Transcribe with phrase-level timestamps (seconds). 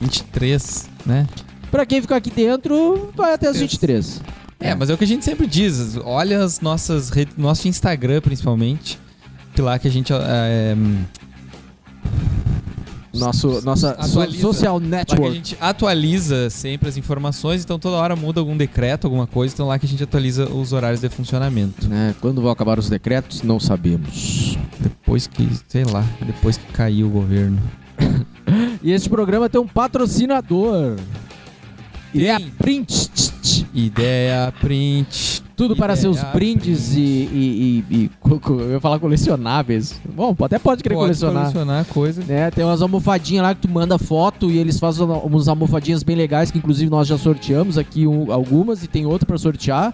[0.00, 1.26] 23, né?
[1.70, 4.20] Pra quem ficar aqui dentro, vai até as 23.
[4.70, 5.96] É, mas é o que a gente sempre diz.
[6.04, 8.98] Olha as nossas redes, nosso Instagram principalmente,
[9.54, 10.76] que lá que a gente é,
[13.14, 14.40] Nosso, nossa Atualiza.
[14.42, 15.34] social lá que a network.
[15.34, 19.78] gente atualiza sempre as informações, então toda hora muda algum decreto, alguma coisa, então lá
[19.78, 21.88] que a gente atualiza os horários de funcionamento.
[21.88, 22.14] né?
[22.20, 24.58] Quando vão acabar os decretos, não sabemos.
[24.78, 27.58] Depois que, sei lá, depois que caiu o governo.
[28.82, 30.94] E este programa tem um patrocinador.
[32.14, 32.50] Ideia Quem?
[32.50, 33.55] Print.
[33.80, 35.42] Ideia, print.
[35.54, 40.00] Tudo para Ideia seus brindes e, e, e, e co- co- eu ia falar colecionáveis.
[40.14, 41.42] Bom, até pode querer Pode colecionar.
[41.52, 42.24] colecionar coisa.
[42.24, 42.50] né?
[42.50, 46.50] Tem umas almofadinhas lá que tu manda foto e eles fazem umas almofadinhas bem legais
[46.50, 49.92] que inclusive nós já sorteamos aqui um- algumas e tem outra para sortear.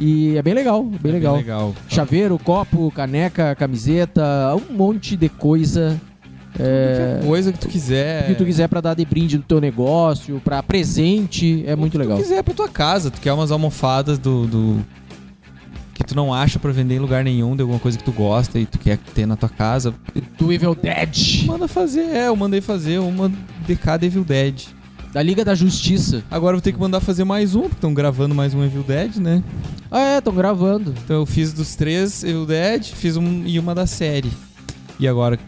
[0.00, 1.36] E é bem legal, bem É bem legal.
[1.36, 1.74] legal.
[1.88, 4.22] Chaveiro, copo, caneca, camiseta,
[4.70, 6.00] um monte de coisa.
[6.58, 8.26] É, Qualquer coisa que tu quiser.
[8.28, 11.92] que tu quiser pra dar de brinde no teu negócio, pra presente, é muito O
[11.92, 12.18] que legal.
[12.18, 13.10] tu quiser pra tua casa.
[13.10, 14.84] Tu quer umas almofadas do, do-
[15.94, 18.58] que tu não acha pra vender em lugar nenhum, de alguma coisa que tu gosta
[18.58, 19.92] e tu quer ter na tua casa.
[20.38, 23.30] Do Evil Dead, Manda fazer, é, eu mandei fazer uma
[23.66, 24.62] de cada Evil Dead.
[25.12, 26.22] da Liga da Justiça.
[26.30, 28.82] Agora eu vou ter que mandar fazer mais um, porque estão gravando mais um Evil
[28.84, 29.42] Dead, né?
[29.90, 30.94] Ah, é, estão gravando.
[31.04, 34.30] Então eu fiz dos três Evil Dead, fiz um e uma da série.
[35.00, 35.38] E agora,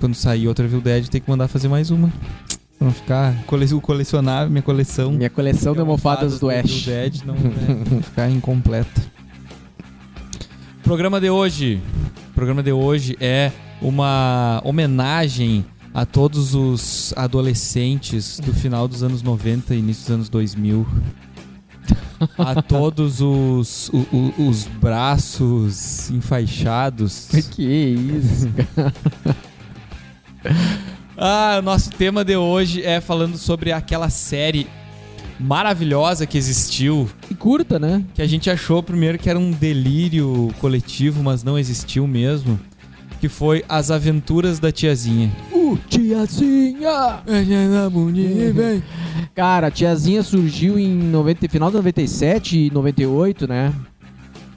[0.00, 2.08] quando sair outra Evil Dead, tem que mandar fazer mais uma.
[2.78, 5.12] Pra não ficar cole colecionar minha coleção.
[5.12, 6.84] Minha coleção de almofadas do Ash.
[6.84, 9.02] Dead não né, ficar incompleta.
[10.82, 11.80] Programa de hoje.
[12.34, 15.64] Programa de hoje é uma homenagem
[15.94, 20.86] a todos os adolescentes do final dos anos 90 e início dos anos 2000.
[22.38, 24.06] A todos os, o-
[24.38, 27.28] o- os braços enfaixados.
[27.52, 28.92] Que isso, cara.
[31.18, 34.66] Ah, o nosso tema de hoje é falando sobre aquela série
[35.40, 38.04] maravilhosa que existiu, E curta, né?
[38.14, 42.58] que a gente achou primeiro que era um delírio coletivo, mas não existiu mesmo,
[43.20, 45.30] que foi As Aventuras da Tiazinha.
[45.52, 47.20] Uh, tiazinha!
[49.34, 53.72] Cara, a tiazinha surgiu em 90, final de 97 e 98, né?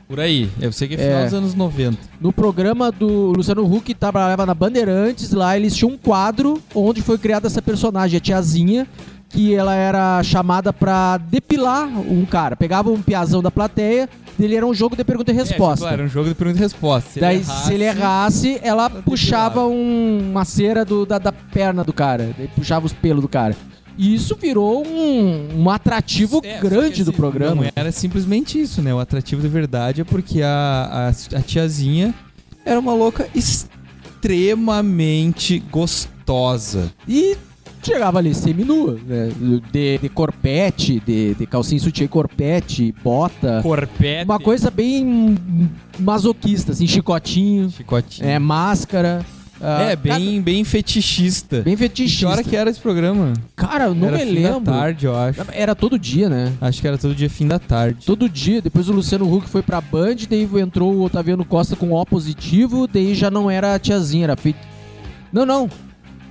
[0.10, 1.24] Por aí, eu sei que é final É.
[1.26, 1.96] dos anos 90.
[2.20, 7.16] No programa do Luciano Huck, trabalhava na Bandeirantes, lá eles tinham um quadro onde foi
[7.20, 8.88] criada essa personagem, a tiazinha,
[9.30, 12.56] que ela era chamada pra depilar um cara.
[12.56, 14.10] Pegava um piazão da plateia,
[14.40, 15.86] ele era um jogo de pergunta e resposta.
[15.86, 17.10] É, claro, era um jogo de pergunta e resposta.
[17.12, 21.32] Se Daí, ele errasse- se ele errasse, ela puxava um- uma cera do- da, da
[21.32, 22.32] perna do cara.
[22.36, 23.56] Daí puxava os pelos do cara.
[24.02, 27.64] E isso virou um, um atrativo É, grande do assim, programa.
[27.64, 28.94] Não era simplesmente isso, né?
[28.94, 32.16] O atrativo de verdade é porque a, a, a tiazinha
[32.64, 36.94] era uma louca extremamente gostosa.
[37.06, 37.36] E
[37.84, 39.32] chegava ali seminua, né?
[39.72, 43.60] De, de corpete, de, de calcinha sutiã corpete, bota.
[43.62, 44.24] Corpete.
[44.24, 45.38] Uma coisa bem
[46.00, 48.30] masoquista, assim, chicotinho, Chicotinho.
[48.30, 49.26] é, máscara.
[49.62, 51.58] Ah, É, bem, bem fetichista.
[51.58, 52.28] cada- bem E que fetichista.
[52.28, 53.34] hora que era esse programa?
[53.56, 54.60] Cara, eu não era me fim lembro.
[54.62, 55.42] da tarde, eu acho.
[55.52, 56.54] Era todo dia, né?
[56.62, 58.06] Acho que era todo dia fim da tarde.
[58.06, 61.92] Todo dia, depois o Luciano Huck foi pra Band, daí entrou o Otaviano Costa com
[61.92, 64.60] O positivo, daí já não era a tiazinha, era feito.
[65.32, 65.70] Não, não.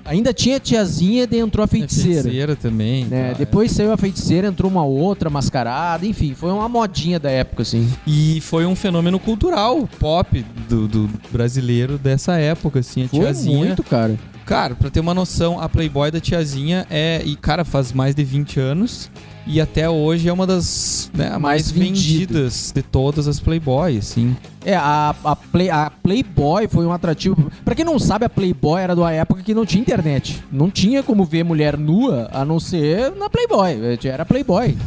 [0.08, 2.20] Ainda tinha a tiazinha, daí entrou a feiticeira.
[2.20, 3.04] É feiticeira também.
[3.04, 3.32] né?
[3.32, 7.62] tá, Depois saiu a feiticeira, entrou uma outra mascarada, enfim, foi uma modinha da época,
[7.62, 7.88] assim.
[8.06, 13.04] E foi um fenômeno cultural, pop, do, do brasileiro dessa época, assim.
[13.04, 13.58] A Foi tiazinha.
[13.58, 14.16] muito, cara.
[14.48, 17.20] Cara, pra ter uma noção, a Playboy da tiazinha é.
[17.22, 19.10] E, cara, faz mais de 20 anos.
[19.46, 21.92] E até hoje é uma das né, Mais mais, vendida.
[22.38, 24.34] vendidas de todas as Playboy, assim.
[24.64, 27.52] É, a, a, Play- a Playboy foi um atrativo.
[27.62, 30.42] Pra quem não sabe, a Playboy era de uma época que não tinha internet.
[30.50, 33.98] Não tinha como ver mulher nua a não ser na Playboy.
[34.02, 34.78] Era Playboy.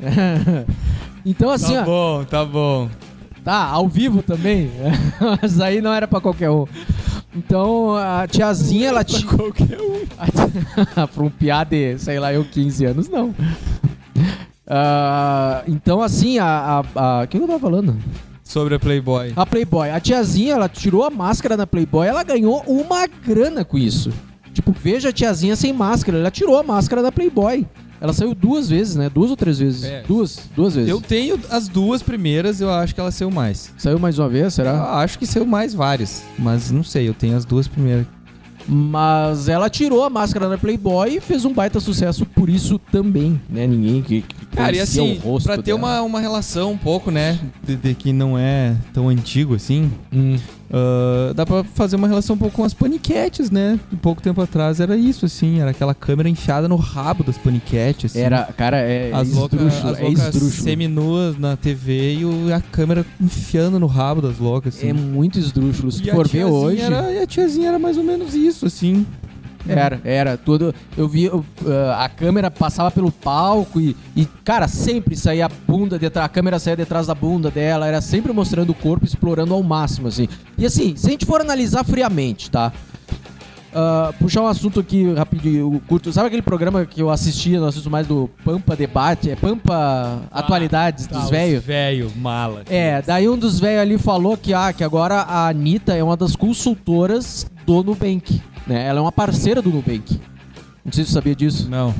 [1.26, 2.88] então, assim, tá ó, bom, tá bom.
[3.44, 4.70] Tá, ao vivo também.
[5.42, 6.66] Mas aí não era pra qualquer um.
[7.36, 9.26] Então, a tiazinha, ela tinha.
[9.30, 10.06] Qualquer um.
[11.14, 13.34] pra um piá de, sei lá, eu 15 anos, não.
[14.66, 16.82] Ah, então, assim, a.
[16.94, 17.96] a- a- O que eu tava falando?
[18.42, 19.32] Sobre a Playboy.
[19.36, 19.90] A Playboy.
[19.90, 24.12] A tiazinha, ela tirou a máscara na Playboy, ela ganhou uma grana com isso.
[24.54, 26.16] Tipo, veja a tiazinha sem máscara.
[26.18, 27.66] Ela tirou a máscara da Playboy.
[28.00, 29.08] Ela saiu duas vezes, né?
[29.08, 29.84] Duas ou três vezes?
[29.84, 30.02] É.
[30.06, 30.90] Duas, duas vezes.
[30.90, 33.72] Eu tenho as duas primeiras, eu acho que ela saiu mais.
[33.78, 34.98] Saiu mais uma vez, Eu será?
[35.00, 38.06] acho que saiu mais várias, mas não sei, eu tenho as duas primeiras.
[38.68, 43.40] Mas ela tirou a máscara da Playboy e fez um baita sucesso por isso também,
[43.48, 43.64] né?
[43.64, 45.78] Ninguém que, que Cara, e assim, o pra ter dela.
[45.78, 50.36] uma, uma relação um pouco, né, de, de que não é tão antigo assim, Hum.
[50.72, 53.78] Ah, dá pra fazer uma relação um pouco com as paniquetes, né?
[53.92, 58.12] Um pouco tempo atrás era isso, assim, era aquela câmera enfiada no rabo das paniquetes.
[58.12, 58.20] Assim.
[58.20, 62.60] Era, cara, é, as loucas, esdrúxulo, as é loucas seminuas na TV e o- a
[62.60, 64.88] câmera enfiando no rabo das loucas, assim.
[64.88, 65.90] É muito esdrúxulo.
[65.92, 66.80] Se tu for ver hoje...
[66.80, 69.06] Era, e a tiazinha era mais ou menos isso, assim.
[69.68, 70.36] Era, era.
[70.36, 70.74] Tudo.
[70.96, 71.44] Eu vi uh,
[71.98, 76.58] a câmera passava pelo palco e, e, cara, sempre saía a bunda detrás, a câmera
[76.58, 80.28] saía detrás da bunda dela, era sempre mostrando o corpo, explorando ao máximo, assim.
[80.56, 82.72] E assim, se a gente for analisar friamente, tá?
[83.78, 86.10] Ah, puxar um assunto aqui rapidinho, curto.
[86.10, 89.28] Sabe aquele programa que eu assistia, não assisto mais do Pampa Debate?
[89.28, 91.62] É Pampa Atualidades Tá, dos os velhos?
[91.62, 92.62] Velho, mala.
[92.70, 96.16] É, daí um dos velhos ali falou que, ah, que agora a Anitta é uma
[96.16, 98.40] das consultoras do Nubank.
[98.66, 98.86] Né?
[98.86, 100.18] Ela é uma parceira do Nubank.
[100.82, 101.68] Não sei se você sabia disso.
[101.68, 101.94] Não.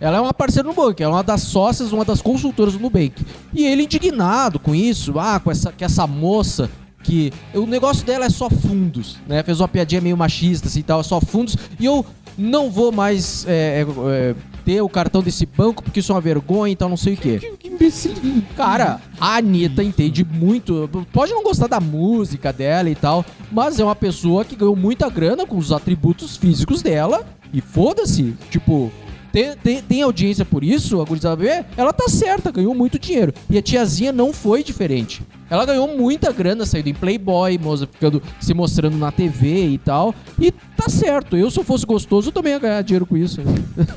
[0.00, 3.22] Ela é uma parceira do Nubank, é uma das sócias, uma das consultoras do Nubank.
[3.52, 6.70] E ele indignado com isso, ah, com essa, que essa moça
[7.02, 9.42] que o negócio dela é só fundos, né?
[9.42, 11.56] Fez uma piadinha meio machista assim, e tal, é só fundos.
[11.78, 12.04] E eu
[12.36, 14.34] não vou mais é, é, é,
[14.64, 17.16] ter o cartão desse banco porque isso é uma vergonha e tal, não sei o
[17.16, 17.38] quê.
[17.38, 18.12] Que, que imbecil.
[18.56, 20.88] Cara, a Anitta entende muito.
[21.12, 25.08] Pode não gostar da música dela e tal, mas é uma pessoa que ganhou muita
[25.10, 27.26] grana com os atributos físicos dela.
[27.52, 28.36] E foda-se.
[28.50, 28.92] Tipo,
[29.38, 33.32] tem, tem, tem audiência por isso, a gurizada vê, ela tá certa, ganhou muito dinheiro.
[33.48, 35.22] E a tiazinha não foi diferente.
[35.50, 40.14] Ela ganhou muita grana saindo em Playboy, moça, ficando, se mostrando na TV e tal.
[40.38, 41.36] E tá certo.
[41.36, 43.40] Eu, se eu fosse gostoso, eu também ia ganhar dinheiro com isso.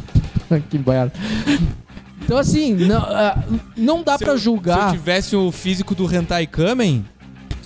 [0.69, 1.11] que baiano.
[2.23, 3.43] Então, assim, não, ah,
[3.75, 4.89] não dá eu- julgar.
[4.89, 7.05] Se eu tivesse o físico do Hentai Kamen,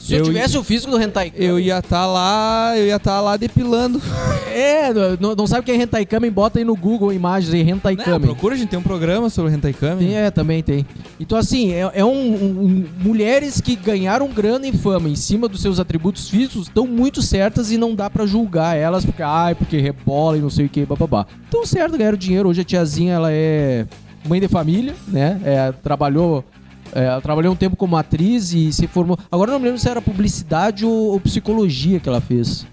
[0.05, 3.21] Se eu, eu tivesse o físico do Hentai eu ia estar lá, eu ia estar
[3.21, 4.01] lá depilando.
[4.57, 6.31] É, não, não sabe quem é Hentai Kamen?
[6.31, 8.21] Bota aí no Google imagens aí, Hentai Não, Kamen.
[8.21, 9.73] procura, a gente tem um programa sobre o Hentai.
[9.73, 10.85] Tem, é, também tem.
[11.19, 15.61] Então, assim, é, é um, um- Mulheres que ganharam grana e fama em cima dos
[15.61, 19.77] seus atributos físicos estão muito certas e não dá pra julgar elas porque, ai, porque
[19.77, 21.25] rebola e não sei o que, bababá.
[21.49, 22.47] Então, certo, ganharam dinheiro.
[22.47, 23.85] Hoje a tiazinha, ela é
[24.25, 25.37] mãe de família, né?
[25.43, 26.45] É, trabalhou.
[26.93, 29.17] É, ela trabalhou um tempo como atriz e se formou.
[29.31, 32.65] Agora eu não me lembro se era publicidade ou, ou psicologia que ela fez.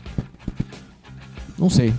[1.59, 1.93] Não sei.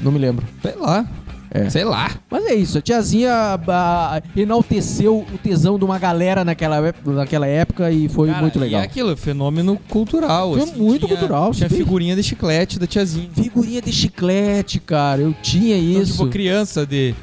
[0.00, 0.46] Não me lembro.
[0.62, 1.06] Sei lá.
[1.52, 1.68] É.
[1.68, 2.08] Sei lá.
[2.30, 3.32] Mas é isso, a tiazinha
[3.66, 8.60] ah, enalteceu o tesão de uma galera naquela, naquela época e foi Cara, muito E
[8.60, 8.80] legal.
[8.80, 10.52] é aquilo, fenômeno cultural.
[10.52, 13.28] Foi assim, muito tinha- cultural, Tinha figurinha de chiclete da tiazinha.
[13.34, 16.12] Figurinha de chiclete, cara, eu tinha Então, isso.
[16.18, 17.16] tipo, criança de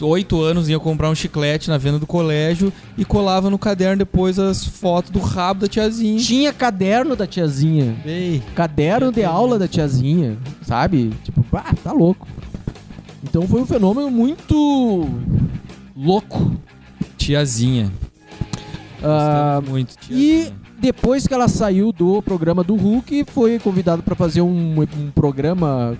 [0.00, 4.38] 8 anos ia comprar um chiclete na venda do colégio e colava no caderno depois
[4.38, 6.18] as fotos do rabo da tiazinha.
[6.18, 7.96] Tinha caderno da tiazinha.
[8.04, 11.12] Ei, Caderno de aula da tiazinha, sabe?
[11.22, 12.26] Tipo, ah, tá louco.
[13.22, 15.08] Então foi um fenômeno muito
[15.96, 16.52] louco.
[17.16, 17.92] tiazinha.
[19.02, 20.52] Ah, muito, e tiazinha.
[20.78, 25.96] depois que ela saiu do programa do Hulk, foi convidada pra fazer um, um programa.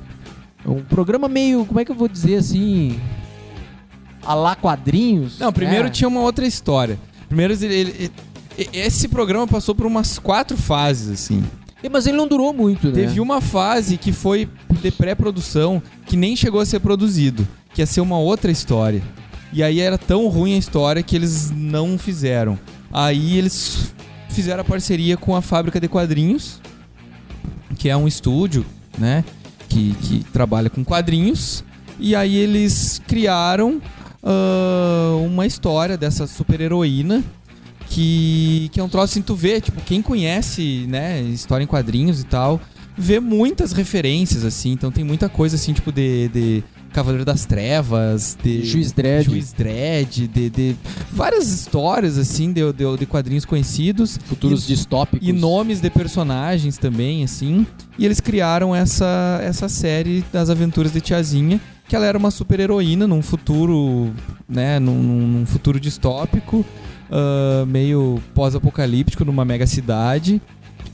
[0.67, 1.65] Um programa meio.
[1.65, 2.99] Como é que eu vou dizer assim?
[4.25, 5.39] A lá quadrinhos.
[5.39, 5.91] Não, primeiro É.
[5.91, 6.99] tinha uma outra história.
[7.29, 8.13] Primeiro, ele, ele-
[8.59, 11.43] ele- esse programa passou por umas quatro fases, assim.
[11.91, 12.93] Mas ele não durou muito, né?
[12.93, 14.47] Teve uma fase que foi
[14.83, 19.03] de pré-produção que nem chegou a ser produzido, que ia ser uma outra história.
[19.53, 22.59] E aí era tão ruim a história que eles não fizeram.
[22.93, 23.95] Aí eles
[24.29, 26.61] fizeram a parceria com a Fábrica de Quadrinhos,
[27.79, 28.67] que é um estúdio,
[28.99, 29.25] né,
[29.69, 31.65] que, que trabalha com quadrinhos.
[31.99, 33.81] E aí eles criaram
[34.23, 37.23] ah, uma história dessa super-heroína
[37.91, 42.21] que, que é um troço assim, tu vê, tipo, quem conhece, né, história em quadrinhos
[42.21, 42.61] e tal,
[42.97, 48.39] vê muitas referências, assim, então tem muita coisa, assim, tipo, de, de Cavaleiro das Trevas,
[48.43, 48.65] de...
[48.65, 49.25] Juiz Dredd.
[49.25, 50.77] Juiz Dredd, de, de
[51.11, 54.19] várias histórias, assim, de, de, de quadrinhos conhecidos.
[54.25, 55.27] Futuros e, distópicos.
[55.27, 57.67] e nomes de personagens também, assim.
[57.99, 61.61] E eles criaram essa, essa série das aventuras de Tiazinha,
[61.91, 64.13] que ela era uma super heroína num futuro,
[64.49, 66.65] né, num, num- futuro distópico,
[67.11, 70.41] ah, meio pós-apocalíptico numa mega cidade.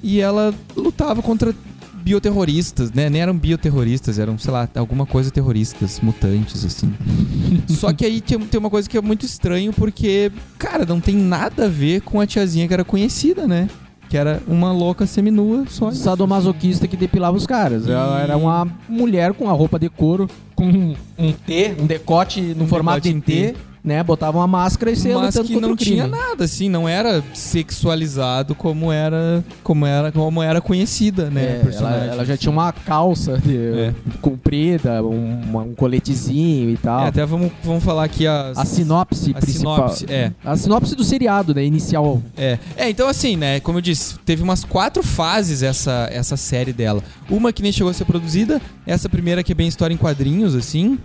[0.03, 1.55] E ela lutava contra
[2.03, 3.11] bioterroristas, né?
[3.11, 6.91] Nem eram bioterroristas, eram, sei lá, alguma coisa terroristas, mutantes, assim.
[7.69, 11.15] Só que aí tem, tem uma coisa que é muito estranho, porque, cara, não tem
[11.15, 13.69] nada a ver com a tiazinha que era conhecida, né?
[14.09, 15.91] Que era uma louca seminua só.
[15.91, 16.03] isso.
[16.03, 17.89] Sadomasoquista que depilava os caras.
[17.89, 22.41] Ela era uma mulher com a roupa de couro, com um, um T, um decote
[22.41, 24.03] no Um formato de decote em T, né?
[24.03, 28.55] Botava uma máscara e saía mas lutando que não tinha nada, assim, não era sexualizado
[28.55, 31.63] como era, como era, como era conhecida, né?
[31.65, 33.95] É, ela, ela já tinha uma calça de- É.
[34.21, 35.41] comprida, um,
[35.71, 37.05] um coletezinho e tal.
[37.05, 39.89] É, até vamos, vamos falar aqui as, a sinopse a principal.
[39.91, 40.33] sinopse, é.
[40.45, 41.65] A sinopse do seriado, né?
[41.65, 42.21] Inicial.
[42.37, 42.59] É.
[42.77, 47.03] é, então assim, né, como eu disse, teve umas quatro fases essa, essa série dela.
[47.31, 50.55] Uma que nem chegou a ser produzida, essa primeira que é bem história em quadrinhos,
[50.55, 50.99] assim.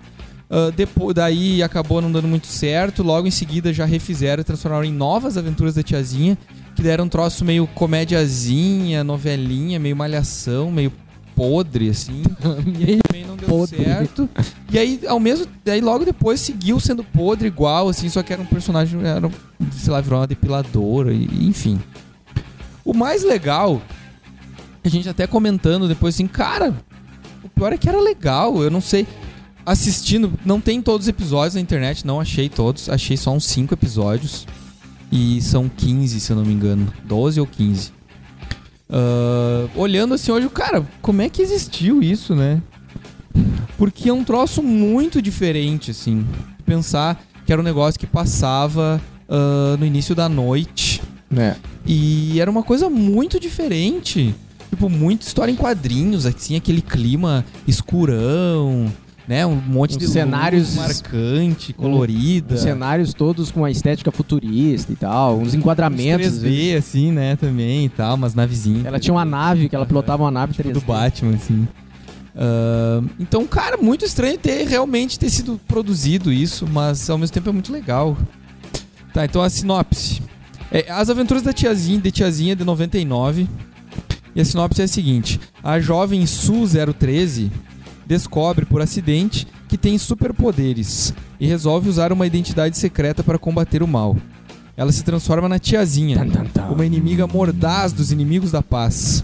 [0.51, 4.84] Ah, depois, daí acabou não dando muito certo, logo em seguida já refizeram e transformaram
[4.84, 6.38] em novas aventuras da tiazinha,
[6.75, 10.91] que deram um troço meio comédiazinha, novelinha, meio malhação, meio
[11.34, 12.22] podre, assim.
[12.77, 13.84] E aí também não deu Podre.
[13.84, 14.29] certo.
[14.70, 15.48] E aí, ao mesmo.
[15.63, 19.01] Daí logo depois seguiu sendo podre igual, assim, só que era um personagem.
[19.03, 19.31] Era,
[19.72, 21.79] sei lá, virou uma depiladora, e, enfim.
[22.84, 23.81] O mais legal,
[24.84, 26.75] a gente até comentando depois assim, cara,
[27.43, 29.08] o pior é que era legal, eu não sei.
[29.65, 33.74] Assistindo, não tem todos os episódios na internet, não achei todos, achei só uns 5
[33.74, 34.48] episódios.
[35.12, 36.91] E são 15, se eu não me engano.
[37.06, 37.91] 12 ou 15.
[38.89, 42.62] Ah, olhando assim hoje, cara, como é que existiu isso, né?
[43.77, 46.25] Porque é um troço muito diferente, assim.
[46.65, 51.01] Pensar que era um negócio que passava ah, no início da noite.
[51.30, 51.56] né?
[51.86, 54.36] E era uma coisa muito diferente.
[54.70, 58.91] Tipo, muita história em quadrinhos, assim, aquele clima escurão,
[59.27, 59.45] né?
[59.45, 62.55] Um monte Os de cenários- marcante, colorida.
[62.55, 66.39] Os cenários todos com a estética futurista e tal, uns Uns enquadramentos.
[66.39, 68.85] 3D, assim, né, também e tal, umas navezinhas.
[68.85, 70.73] Ela tinha uma nave, que ela pilotava uma nave tipo 3D.
[70.73, 71.67] do Batman, assim.
[72.35, 77.49] Ah, então, cara, muito estranho ter realmente ter sido produzido isso, mas ao mesmo tempo
[77.49, 78.17] é muito legal.
[79.13, 80.21] Tá, então a sinopse.
[80.71, 83.47] É, As Aventuras da Tiazinha, de Tiazinha de 99.
[84.33, 86.63] E a sinopse é a seguinte: a jovem Su
[86.97, 87.51] 013
[88.12, 93.88] descobre por acidente que tem superpoderes e resolve usar uma identidade secreta para combater o
[93.88, 94.18] mal.
[94.75, 96.18] Ela se transforma na Tiazinha,
[96.70, 99.24] uma inimiga mordaz dos inimigos da paz.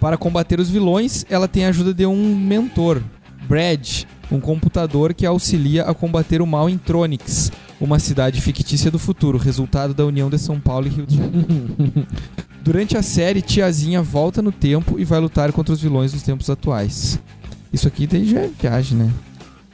[0.00, 3.02] Para combater os vilões, ela tem a ajuda de um mentor,
[3.46, 8.90] Brad, um computador que a auxilia a combater o mal em Tronix, uma cidade fictícia
[8.90, 12.06] do futuro, resultado da união de São Paulo e Rio de Janeiro.
[12.64, 16.48] Durante a série, Tiazinha volta no tempo e vai lutar contra os vilões dos tempos
[16.48, 17.20] atuais.
[17.72, 19.12] Isso aqui daí já é viagem, né?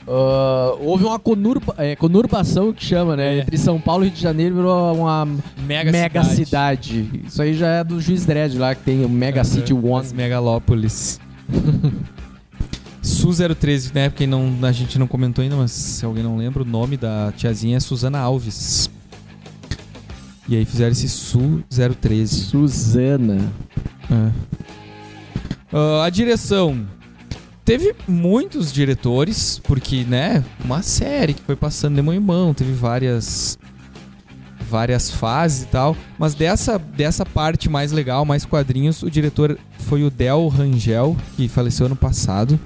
[0.08, 3.38] Ah, houve uma conurba, é, conurbação que chama, né?
[3.38, 3.40] É.
[3.40, 5.26] Entre São Paulo e Rio de Janeiro virou uma
[5.66, 7.22] Mega, mega, cidade.
[7.26, 10.06] Isso aí já é do Juiz Dredd lá, que tem o Mega City One.
[10.06, 11.20] As megalópolis.
[13.02, 14.08] Su 013, né?
[14.08, 17.32] Porque não, a gente não comentou ainda, mas se alguém não lembra, o nome da
[17.36, 18.90] tiazinha é Suzana Alves.
[20.48, 21.62] E aí fizeram esse Su
[22.00, 22.34] 013.
[22.34, 23.52] Suzana.
[24.10, 24.30] É.
[25.72, 26.86] Ah, a direção.
[27.66, 32.72] Teve muitos diretores, porque, né, uma série que foi passando de mão em mão, teve
[32.72, 33.58] várias
[34.70, 40.04] várias fases e tal, mas dessa dessa parte mais legal, mais quadrinhos, o diretor foi
[40.04, 42.58] o Del Rangel, que faleceu ano passado.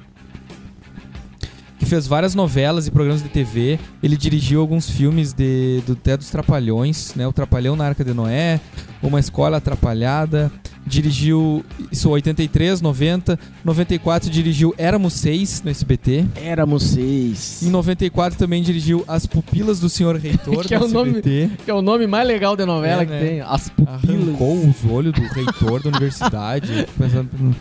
[1.79, 3.79] Que fez várias novelas e programas de TV.
[4.03, 7.27] Ele dirigiu alguns filmes de, do Té dos Trapalhões, né?
[7.27, 8.61] O Trapalhão na Arca de Noé,
[9.03, 10.51] Uma Escola Atrapalhada.
[10.87, 16.25] Dirigiu isso 83, 90, 94 dirigiu Éramos Seis no SBT.
[16.35, 17.63] Éramos seis.
[17.63, 21.51] Em 94 também dirigiu As Pupilas do Senhor Reitor Que é o nome- SBT.
[21.67, 23.21] Que é o nome mais legal da novela É, que né?
[23.21, 23.41] tem.
[23.43, 24.03] As pupilas.
[24.29, 26.87] Arrancou os olhos do reitor da universidade.
[26.99, 27.29] pensando...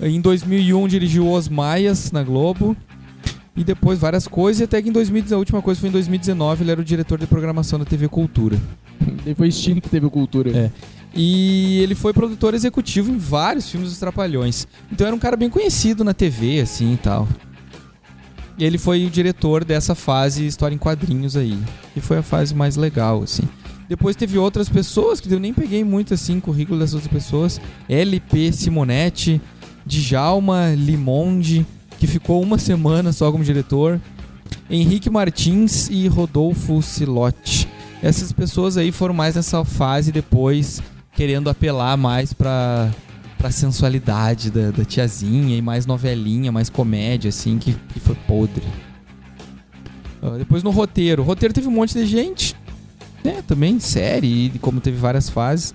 [0.00, 2.76] Em 2001 dirigiu Os Maias na Globo.
[3.56, 4.60] E depois várias coisas.
[4.60, 7.18] E até que em 2019, a última coisa foi em 2019, ele era o diretor
[7.18, 8.56] de programação da TV Cultura.
[9.24, 10.56] Depois extinto teve cultura.
[10.56, 10.70] É.
[11.14, 14.66] E ele foi produtor executivo em vários filmes dos Trapalhões.
[14.92, 17.26] Então era um cara bem conhecido na TV, assim e tal.
[18.58, 21.56] E ele foi o diretor dessa fase História em Quadrinhos aí.
[21.96, 23.44] E foi a fase mais legal, assim.
[23.88, 27.60] Depois teve outras pessoas que eu nem peguei muito assim, currículo das outras pessoas.
[27.88, 29.40] LP Simonetti,
[29.86, 31.64] Djalma Limonde,
[31.98, 34.00] que ficou uma semana só como diretor.
[34.68, 37.66] Henrique Martins e Rodolfo Silotti.
[38.02, 40.80] Essas pessoas aí foram mais nessa fase depois,
[41.12, 42.90] querendo apelar mais pra,
[43.36, 48.62] pra sensualidade da, da tiazinha e mais novelinha, mais comédia, assim, que, que foi podre.
[50.22, 51.22] Ah, depois no roteiro.
[51.22, 52.54] O roteiro teve um monte de gente.
[53.24, 55.74] É, também série, e como teve várias fases.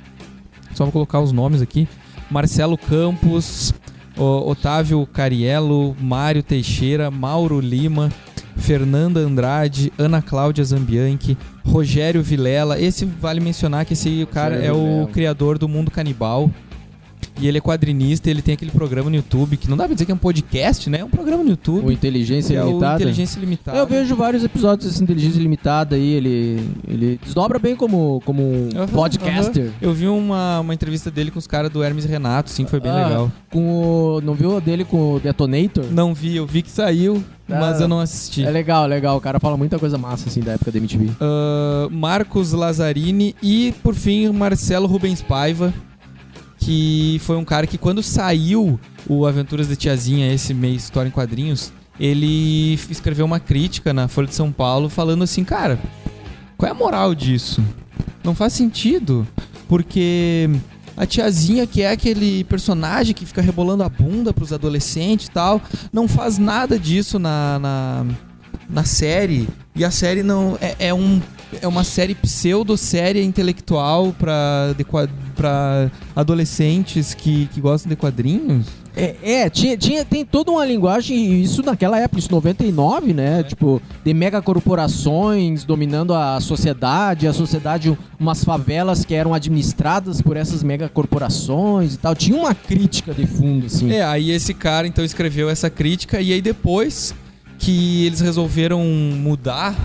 [0.73, 1.87] Só vou colocar os nomes aqui.
[2.31, 3.73] Marcelo Campos,
[4.17, 8.09] Otávio Cariello, Mário Teixeira, Mauro Lima,
[8.57, 12.79] Fernanda Andrade, Ana Cláudia Zambianchi, Rogério Vilela.
[12.79, 15.07] Esse vale mencionar que esse cara Rogério é o Vilela.
[15.11, 16.49] criador do Mundo Canibal.
[17.41, 20.05] E ele é quadrinista, ele tem aquele programa no YouTube, que não dá pra dizer
[20.05, 20.99] que é um podcast, né?
[20.99, 21.87] É um programa no YouTube.
[21.87, 22.95] O Inteligência é Limitada.
[23.01, 23.77] Inteligência Limitada.
[23.77, 28.69] Eu vejo vários episódios desse Inteligência Limitada aí, ele, ele desdobra bem como, como um
[28.75, 29.71] Aham, podcaster.
[29.81, 32.91] Eu vi uma, uma entrevista dele com os caras do Hermes Renato, sim, foi bem
[32.91, 33.31] Ah, legal.
[33.49, 35.85] Com o, não viu a dele com o Detonator?
[35.91, 38.43] Não vi, eu vi que saiu, Ah, mas eu não assisti.
[38.45, 39.17] É legal, legal.
[39.17, 41.09] O cara fala muita coisa massa, assim, da época da MTV.
[41.19, 45.73] Ah, Marcos Lazzarini e, por fim, Marcelo Rubens Paiva,
[46.63, 51.11] que foi um cara que quando saiu o Aventuras de Tiazinha, esse meio história em
[51.11, 55.79] quadrinhos, ele escreveu uma crítica na Folha de São Paulo falando assim, cara,
[56.57, 57.61] qual é a moral disso?
[58.23, 59.27] Não faz sentido,
[59.67, 60.49] porque
[60.95, 65.61] a tiazinha que é aquele personagem que fica rebolando a bunda pros adolescentes e tal,
[65.91, 68.05] não faz nada disso na, na,
[68.69, 69.49] na série.
[69.75, 71.21] E a série não é, é um
[71.61, 74.85] é uma série pseudo-série intelectual pra, de
[75.35, 78.65] pra adolescentes que, que gostam de quadrinhos.
[78.95, 83.41] É, é, tinha, tinha, tem toda uma linguagem, isso naquela época, isso 99, né?
[83.41, 90.61] Tipo, de megacorporações dominando a sociedade, a sociedade, umas favelas que eram administradas por essas
[90.61, 92.15] megacorporações e tal.
[92.15, 93.91] Tinha uma crítica de fundo, assim.
[93.91, 97.15] É, aí esse cara então escreveu essa crítica e aí depois
[97.57, 99.75] que eles resolveram mudar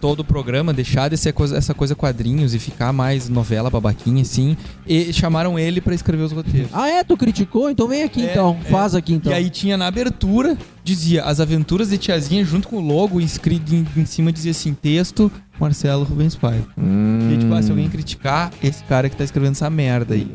[0.00, 4.22] todo o programa, deixar de ser coisa- essa coisa quadrinhos e ficar mais novela babaquinha
[4.22, 6.70] assim, e chamaram ele pra escrever os roteiros.
[6.72, 7.02] Ah, é?
[7.04, 7.68] Tu criticou?
[7.70, 8.56] Então vem aqui, É, então.
[8.64, 8.68] é.
[8.70, 9.32] Faz aqui, então.
[9.32, 13.74] E aí tinha na abertura, dizia As Aventuras de Tiazinha junto com o logo escrito
[13.74, 16.66] em, em cima dizia assim, texto Marcelo Rubens Paiva.
[16.78, 17.30] Hum.
[17.32, 20.30] E tipo, ah, se alguém criticar, esse cara que tá escrevendo essa merda aí.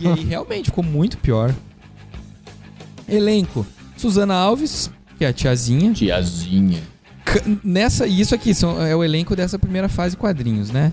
[0.00, 1.54] e aí realmente ficou muito pior.
[3.08, 3.66] Elenco.
[3.96, 5.92] Suzana Alves, que é a tiazinha.
[5.92, 6.80] Tiazinha.
[7.64, 10.92] Nessa, isso aqui são, é o elenco dessa primeira fase quadrinhos, né?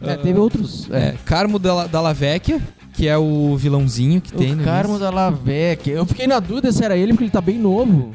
[0.00, 0.88] É, teve outros.
[0.92, 2.60] é, Carmo Dalla, Dalla Vecchia,
[2.92, 5.00] que é o vilãozinho que tem O no Carmo início.
[5.06, 5.90] da Lavec.
[5.90, 8.12] Eu fiquei na dúvida se era ele, porque ele tá bem novo.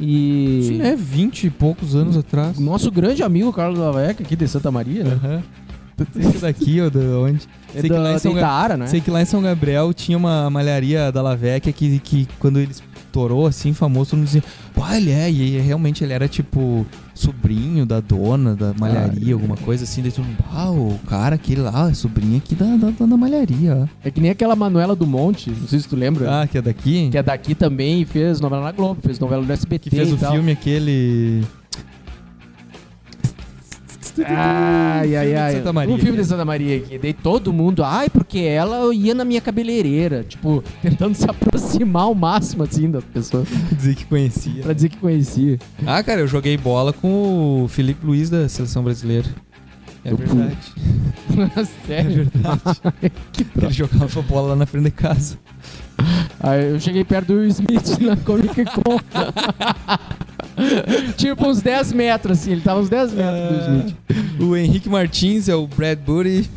[0.00, 0.60] E.
[0.66, 2.58] Sim, é 20 e poucos anos atrás.
[2.58, 5.18] Nosso grande amigo Carlos Lavec, aqui de Santa Maria, né?
[5.22, 5.42] Aham.
[6.18, 7.46] Esse daqui, ou de onde?
[7.72, 8.86] É Sei que, lá da, em São da né?
[8.88, 12.72] sei que lá em São Gabriel tinha uma malharia da Lavecchia que, que quando ele
[12.72, 14.42] estourou, assim, famoso, todo mundo dizia,
[14.74, 19.56] pô, ele é, e realmente ele era, tipo, sobrinho da dona da malharia, Ah, alguma
[19.56, 23.16] coisa assim, daí mundo, ah, o cara aquele lá, é sobrinho aqui da, da, da
[23.16, 23.88] malharia, ó.
[24.06, 26.42] É que nem aquela Manuela do Monte, não sei se tu lembra.
[26.42, 27.08] Ah, que é daqui?
[27.10, 30.12] Que é daqui também e fez novela na Globo, fez novela no SBT Que fez
[30.12, 30.32] o tal.
[30.32, 31.42] filme aquele...
[34.24, 35.62] Ai, ai, ai.
[35.88, 36.98] Um filme de Santa Maria aqui.
[36.98, 40.22] Daí todo mundo, ai, porque ela ia na minha cabeleireira.
[40.22, 43.48] Tipo, tentando se aproximar ao máximo, assim, das pessoas.
[43.72, 44.62] Dizer que conhecia.
[44.62, 45.58] pra dizer que conhecia.
[45.86, 49.26] Ah, cara, eu joguei bola com o Felipe Luiz da Seleção Brasileira.
[50.04, 50.56] É Eu- verdade.
[51.86, 52.30] Sério?
[53.60, 55.38] Ele jogava bola lá na frente de casa.
[56.40, 59.00] Aí eu cheguei perto do Smith na Comic Con.
[61.16, 62.52] tipo uns 10 metros, assim.
[62.52, 63.96] Ele tava uns 10 metros do Smith.
[64.40, 66.48] O Henrique Martins é o Brad Booty.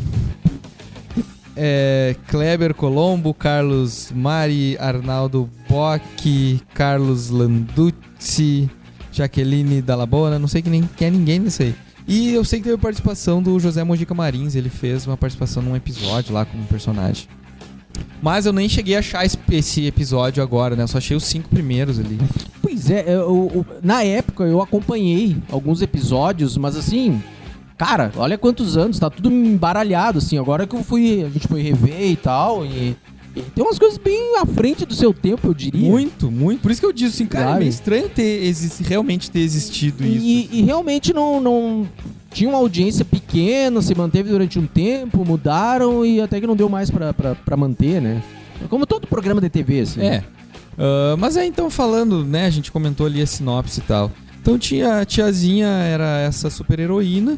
[1.55, 8.69] É, Kleber Colombo, Carlos Mari, Arnaldo Bock, Carlos Landucci,
[9.11, 11.75] Jaqueline Dallabona, não sei que nem quem é ninguém desse aí.
[12.07, 15.75] E eu sei que teve participação do José Mojica Marins, ele fez uma participação num
[15.75, 17.27] episódio lá como personagem.
[18.21, 20.83] Mas eu nem cheguei a achar esse, esse episódio agora, né?
[20.83, 22.17] Eu só achei os cinco primeiros ali.
[22.77, 27.21] Pois é, eu- eu- na época eu acompanhei alguns episódios, mas assim,
[27.77, 30.37] cara, olha quantos anos, tá tudo embaralhado, assim.
[30.37, 32.95] Agora que eu fui, a gente foi rever e tal, e,
[33.35, 35.89] e tem umas coisas bem à frente do seu tempo, eu diria.
[35.89, 36.61] Muito, muito.
[36.61, 38.53] Por isso que eu disse assim, cara, é meio estranho ter
[38.85, 40.23] realmente ter existido isso.
[40.25, 41.87] E, e realmente não, não.
[42.31, 46.69] Tinha uma audiência pequena, se manteve durante um tempo, mudaram e até que não deu
[46.69, 48.21] mais pra, pra, pra manter, né?
[48.69, 50.01] Como todo programa de TV, assim.
[50.01, 50.23] É.
[50.77, 52.45] Ah, mas é então falando, né?
[52.45, 54.11] A gente comentou ali a sinopse e tal.
[54.41, 57.37] Então tinha a tiazinha, era essa super heroína.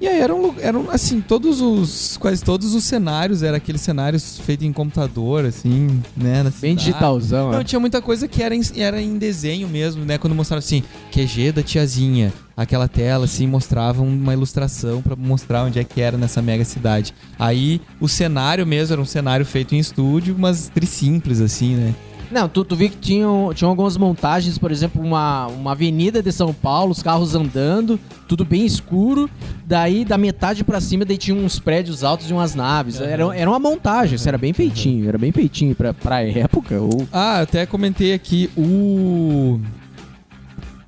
[0.00, 2.18] E aí eram, eram assim, todos os.
[2.18, 6.44] Quase todos os cenários eram aqueles cenários feitos em computador, assim, né?
[6.60, 7.64] Bem digitalzão, Não, né?
[7.64, 10.18] tinha muita coisa que era em, era em desenho mesmo, né?
[10.18, 10.82] Quando mostraram assim,
[11.12, 12.32] QG da tiazinha.
[12.56, 17.14] Aquela tela, assim, mostrava uma ilustração pra mostrar onde é que era nessa mega cidade.
[17.38, 21.94] Aí, o cenário mesmo era um cenário feito em estúdio, mas tri simples, assim, né?
[22.34, 26.32] Não, tu, tu viu que tinham, tinham algumas montagens, por exemplo, uma, uma avenida de
[26.32, 29.30] São Paulo, os carros andando, tudo bem escuro.
[29.64, 32.98] Daí, da metade pra cima, daí tinha uns prédios altos e umas naves.
[32.98, 33.06] Uhum.
[33.06, 36.80] Era, era uma montagem, isso era bem feitinho, era bem feitinho pra, pra época.
[36.80, 37.06] Ou...
[37.12, 39.60] Ah, até comentei aqui o.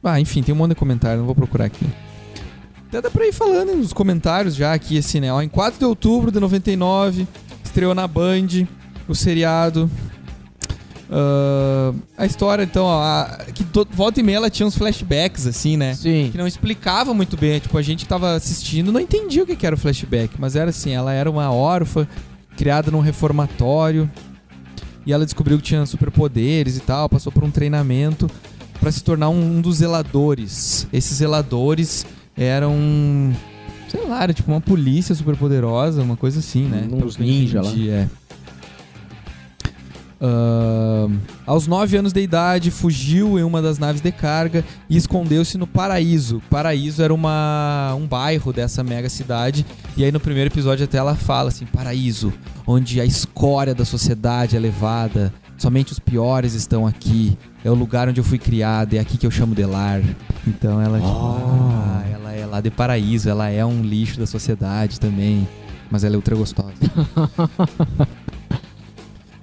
[0.02, 1.86] Ah, enfim, tem um monte de comentário, não vou procurar aqui.
[2.88, 5.32] Até dá pra ir falando nos comentários já aqui, assim, né?
[5.32, 7.24] Ó, em 4 de outubro de 99,
[7.62, 8.66] estreou na Band
[9.06, 9.88] o seriado.
[11.10, 15.46] Ah, a história, então, ó, a- que to- volta e meia ela tinha uns flashbacks,
[15.46, 15.94] assim, né?
[15.94, 16.28] Sim.
[16.32, 17.58] que não explicava muito bem.
[17.60, 20.56] Tipo, a gente que tava assistindo não entendia o que que era o flashback, mas
[20.56, 22.06] era assim, ela era uma órfã
[22.56, 24.10] criada num reformatório
[25.04, 28.28] e ela descobriu que tinha superpoderes e tal, passou por um treinamento
[28.80, 30.86] pra se tornar um, um dos zeladores.
[30.92, 32.04] Esses zeladores
[32.36, 32.74] eram,
[33.88, 36.88] sei lá, era tipo uma polícia superpoderosa, uma coisa assim, né?
[36.90, 37.70] Uns ninja lá.
[37.88, 38.08] é.
[40.18, 45.58] Ahn, aos 9 anos de idade, fugiu em uma das naves de carga e escondeu-se
[45.58, 46.42] no Paraíso.
[46.48, 49.66] Paraíso era uma, um bairro dessa mega cidade.
[49.96, 52.32] E aí no primeiro episódio até ela fala assim: Paraíso,
[52.66, 55.32] onde a escória da sociedade é levada.
[55.58, 57.36] Somente os piores estão aqui.
[57.64, 60.02] É o lugar onde eu fui criada, é aqui que eu chamo de lar.
[60.46, 65.00] Então ela, tipo, ah, ela é lá de paraíso, ela é um lixo da sociedade
[65.00, 65.48] também.
[65.90, 66.74] Mas ela é ultra gostosa.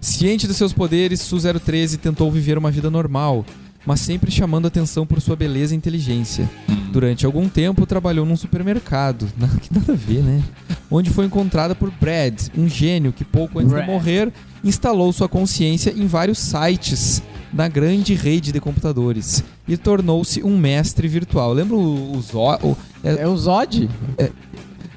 [0.04, 3.46] Ciente dos seus poderes, Su-013 tentou viver uma vida normal,
[3.86, 6.50] mas sempre chamando atenção por sua beleza e inteligência.
[6.92, 9.28] Durante algum tempo, trabalhou num supermercado,
[9.62, 10.44] que nada a ver, né?
[10.92, 13.86] Onde foi encontrada por Brad, um gênio que pouco antes Brad.
[13.86, 14.32] de morrer
[14.64, 21.08] instalou sua consciência em vários sites na grande rede de computadores e tornou-se um mestre
[21.08, 21.54] virtual.
[21.54, 23.90] Lembra o, o, Zo- o- é, É o Zod?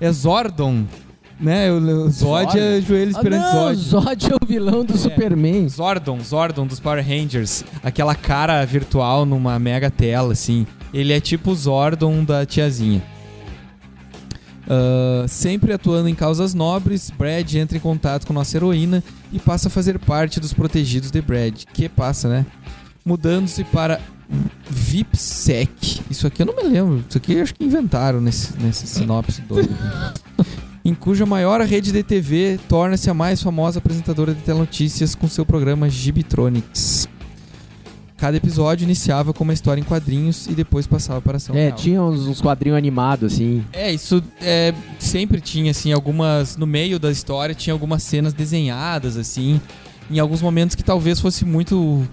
[0.01, 0.85] é Zordon,
[1.39, 1.71] né?
[1.71, 3.77] O, o Zod é joelho Ah, esperando não, Zod.
[3.77, 5.69] Zod é o vilão do Superman.
[5.69, 7.65] Zordon, Zordon dos Power Rangers.
[7.83, 10.67] Aquela cara virtual numa mega tela, assim.
[10.93, 13.03] Ele é tipo o Zordon da tiazinha.
[14.69, 19.69] Ah, sempre atuando em causas nobres, Brad entra em contato com nossa heroína e passa
[19.69, 21.65] a fazer parte dos protegidos de Brad.
[21.73, 22.47] Que passa, né?
[23.05, 24.01] Mudando-se para
[24.69, 26.01] VIPSEC.
[26.11, 27.05] Isso aqui eu não me lembro.
[27.09, 29.71] Isso aqui eu acho que inventaram nesse, nesse sinopse doido.
[30.87, 35.45] em cuja maior rede de TV torna-se a mais famosa apresentadora de telenotícias com seu
[35.45, 37.09] programa Gibitronics.
[38.17, 41.77] Cada episódio iniciava com uma história em quadrinhos e depois passava para ação É, real.
[41.77, 43.63] tinha uns, uns quadrinhos animados, assim.
[43.73, 46.57] É, isso é, sempre tinha, assim, algumas.
[46.57, 49.61] No meio da história tinha algumas cenas desenhadas, assim.
[50.11, 52.09] Em alguns momentos que talvez fosse muito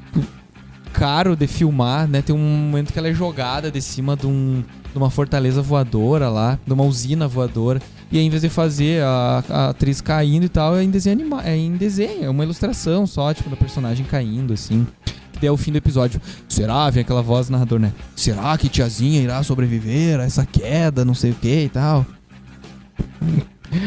[0.92, 2.22] caro de filmar, né?
[2.22, 6.28] Tem um momento que ela é jogada de cima de, um, de uma fortaleza voadora
[6.28, 7.82] lá, de uma usina voadora.
[8.14, 11.16] E aí, em vez de fazer a, a atriz caindo e tal, é em desenho
[11.20, 14.86] anima é em desenho, é uma ilustração só, tipo, da personagem caindo, assim.
[15.32, 16.22] Que daí é o fim do episódio.
[16.48, 16.88] Será?
[16.92, 17.92] Vem aquela voz do narrador, né?
[18.16, 22.06] Será que tiazinha irá sobreviver a essa queda, não sei o que e tal?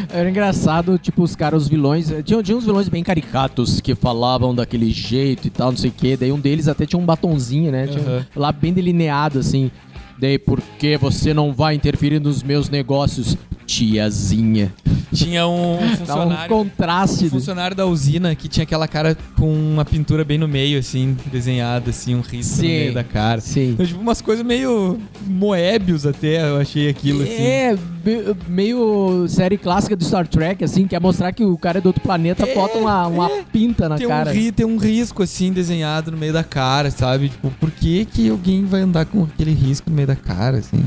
[0.09, 2.11] Era engraçado, tipo, os caras, os vilões.
[2.11, 5.89] eh, Tinha, tinha uns vilões bem caricatos que falavam daquele jeito e tal, não sei
[5.89, 6.17] o quê.
[6.17, 7.87] Daí um deles até tinha um batonzinho, né?
[7.87, 8.25] Tinha um- Aham.
[8.35, 9.71] lá bem delineado, assim.
[10.19, 14.73] Daí, por que você não vai interferir nos meus negócios, tiazinha?
[15.13, 17.25] Tinha um Dá um funcionário, contraste.
[17.25, 21.15] um funcionário da usina que tinha aquela cara com uma pintura bem no meio, assim,
[21.31, 22.67] desenhada, assim, um risco no Sim.
[22.67, 23.39] meio da cara.
[23.39, 23.71] Sim.
[23.71, 27.31] Então, tipo, umas coisas meio Moebius até, eu achei aquilo, assim.
[27.41, 27.73] É,
[28.05, 31.87] me- meio série clássica do Star Trek, assim, quer mostrar que o cara é do
[31.87, 34.29] outro planeta, É, bota uma, uma pinta na Tem cara.
[34.29, 37.29] um, ri- tem um risco, assim, desenhado no meio da cara, sabe?
[37.29, 40.83] Tipo, por que que alguém vai andar com aquele risco no meio da cara, assim?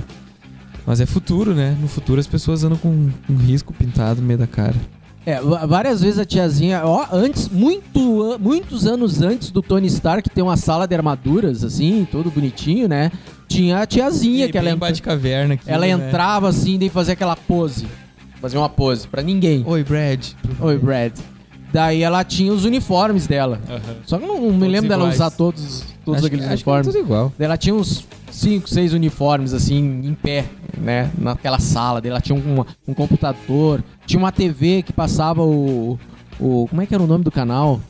[0.87, 1.77] Mas é futuro, né?
[1.81, 2.89] No futuro as pessoas andam com
[3.29, 4.75] um risco pintado no meio da cara.
[5.27, 10.41] É, várias vezes a tiazinha, ó, antes, muito, muitos anos antes do Tony Stark ter
[10.41, 13.13] uma sala de armaduras, assim, todo bonitinho, né?
[13.47, 15.91] Tinha a tiazinha que ela, entra- Bate-caverna aqui, ela né?
[15.93, 17.87] entrava assim, daí fazia aquela pose.
[18.41, 19.63] Fazia uma pose pra ninguém.
[19.67, 20.25] Oi, Brad.
[20.59, 21.13] Oi, Brad.
[21.71, 23.61] Daí ela tinha os uniformes dela.
[24.07, 25.17] Só que eu não, não me lembro dela iguais.
[25.17, 26.95] usar todos, todos Acho aqueles que- acho que é uniformes.
[26.95, 27.33] tudo igual.
[27.39, 30.45] Daí ela tinha uns 5, 6 uniformes, assim, em pé,
[30.79, 31.11] né?
[31.19, 32.01] Naquela sala.
[32.01, 35.99] Daí ela tinha um, um computador, tinha uma TV que passava o,
[36.39, 36.67] o.
[36.69, 37.81] Como é que era o nome do canal?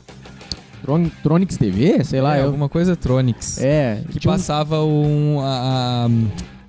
[0.81, 2.03] Tron, Tronix TV?
[2.03, 2.37] Sei lá.
[2.37, 3.61] é, eu- alguma coisa Tronics.
[3.61, 6.09] é, Que tinha passava um, a- a-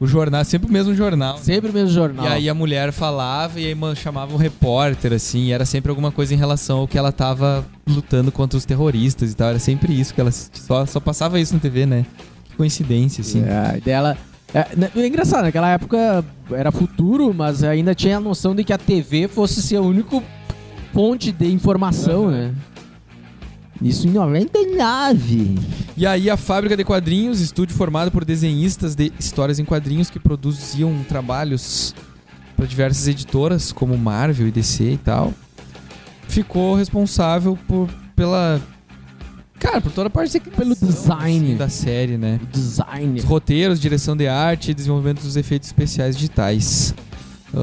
[0.02, 1.38] o jornal, sempre o mesmo jornal.
[1.38, 2.26] sempre o mesmo jornal.
[2.26, 6.10] E aí a mulher falava e aí chamava um repórter, assim, e era sempre alguma
[6.10, 9.50] coisa em relação ao que ela tava lutando contra os terroristas e tal.
[9.50, 12.04] Era sempre isso que ela só, só passava isso na TV, né?
[12.46, 13.44] Que coincidência, assim.
[13.46, 14.18] É, dela.
[14.52, 18.72] É, né, é engraçado, naquela época era futuro, mas ainda tinha a noção de que
[18.72, 20.20] a TV fosse ser a única
[20.92, 22.30] fonte de informação, Aham.
[22.32, 22.54] né?
[23.82, 25.56] Isso em 99.
[25.96, 30.18] E aí a Fábrica de Quadrinhos, estúdio formado por desenhistas de histórias em quadrinhos que
[30.18, 31.94] produziam trabalhos
[32.56, 35.34] para diversas editoras, como Marvel e DC e tal,
[36.28, 38.60] ficou responsável por, pela...
[39.58, 41.46] Cara, por toda a parte Pelo design.
[41.46, 42.40] assim, da série, né?
[42.52, 43.18] Design.
[43.18, 46.94] Os roteiros, direção de arte desenvolvimento dos efeitos especiais digitais.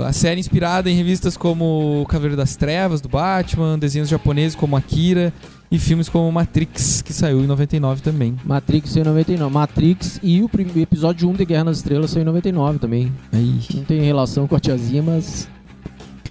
[0.06, 5.34] A série inspirada em revistas como Cavaleiro das Trevas, do Batman, desenhos japoneses como Akira
[5.72, 8.36] e filmes como Matrix, que saiu em 99 também.
[8.44, 9.54] Matrix saiu em 99.
[9.54, 13.12] Matrix e o episódio 1 de Guerra nas Estrelas saiu em 99 também.
[13.32, 13.60] Aí.
[13.76, 15.48] Não tem relação com a tiazinha, mas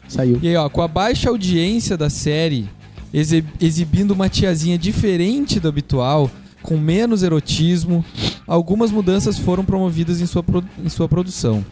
[0.08, 0.38] saiu.
[0.42, 2.68] E aí, ó, com a baixa audiência da série,
[3.14, 6.28] exi- exibindo uma tiazinha diferente do habitual,
[6.62, 8.04] com menos erotismo,
[8.46, 10.44] algumas mudanças foram promovidas em sua,
[10.84, 11.64] em sua produção.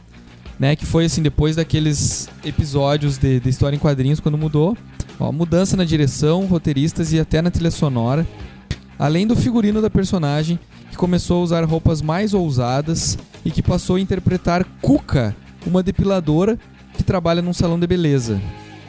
[0.59, 4.75] Né, que foi assim, depois daqueles episódios de, de história em quadrinhos, quando mudou.
[5.19, 8.27] Ó, mudança na direção, roteiristas e até na trilha sonora.
[8.99, 10.59] Além do figurino da personagem,
[10.91, 15.35] que começou a usar roupas mais ousadas e que passou a interpretar Cuca,
[15.67, 16.59] uma depiladora
[16.95, 18.41] que trabalha num salão de beleza.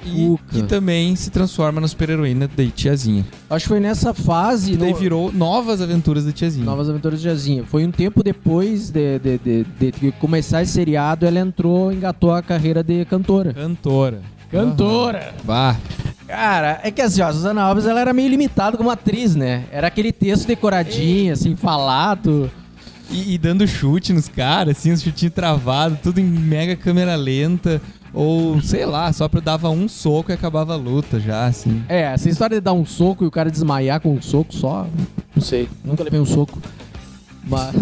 [0.05, 0.43] E Cuca.
[0.51, 3.25] que também se transforma na super-heroína da tiazinha.
[3.49, 4.73] Acho que foi nessa fase.
[4.73, 6.63] E daí no- virou Novas Aventuras da Tiazinha.
[6.65, 7.65] Novas Aventuras de Tiazinha.
[7.65, 12.31] Foi um tempo depois de, de, de, de- de começar esse seriado, ela entrou, engatou
[12.33, 13.53] a carreira de cantora.
[13.53, 14.21] Cantora.
[14.49, 15.19] Cantora!
[15.19, 15.43] Aham.
[15.43, 15.75] Vá.
[16.27, 19.63] Cara, é que assim, ó, a Susana Alves ela era meio limitada como atriz, né?
[19.71, 22.51] Era aquele texto decoradinho, assim, falado.
[23.09, 27.81] E, e dando chute nos caras, assim, os chutinhos travados, tudo em mega câmera lenta.
[28.13, 31.83] Ou, sei lá, só pra dava um soco e acabava a luta já, assim.
[31.87, 34.87] É, essa história de dar um soco e o cara desmaiar com um soco só,
[35.35, 36.59] não sei, nunca levei um soco.
[37.43, 37.75] Mas,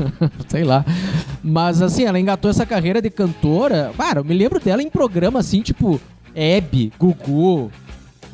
[0.48, 0.84] sei lá.
[1.42, 3.92] Mas assim, ela engatou essa carreira de cantora.
[3.96, 6.00] Cara, eu me lembro dela em programa assim, tipo
[6.34, 7.70] Hebe, Gugu,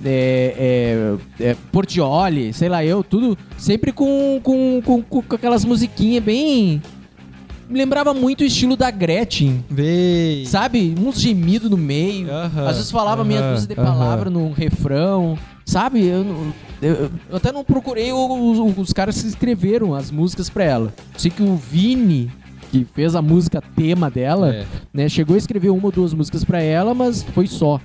[0.04, 6.22] é, é, é, Portioli, sei lá eu, tudo sempre com, com, com, com aquelas musiquinhas
[6.22, 6.82] bem.
[7.68, 9.64] Me lembrava muito o estilo da Gretchen.
[9.68, 10.46] Véi.
[10.46, 10.94] Sabe?
[10.96, 12.30] Uns gemidos no meio.
[12.30, 13.84] Aham, Às vezes falava meia aham, dúzia de aham.
[13.92, 15.36] palavras num refrão.
[15.64, 16.06] Sabe?
[16.06, 16.24] Eu,
[16.80, 20.94] eu- eu até não procurei os, os caras que escreveram as músicas pra ela.
[21.16, 22.30] Sei que o Vini,
[22.70, 24.64] que fez a música tema dela, É.
[24.94, 25.08] né?
[25.08, 27.80] Chegou a escrever uma ou duas músicas pra ela, mas foi só.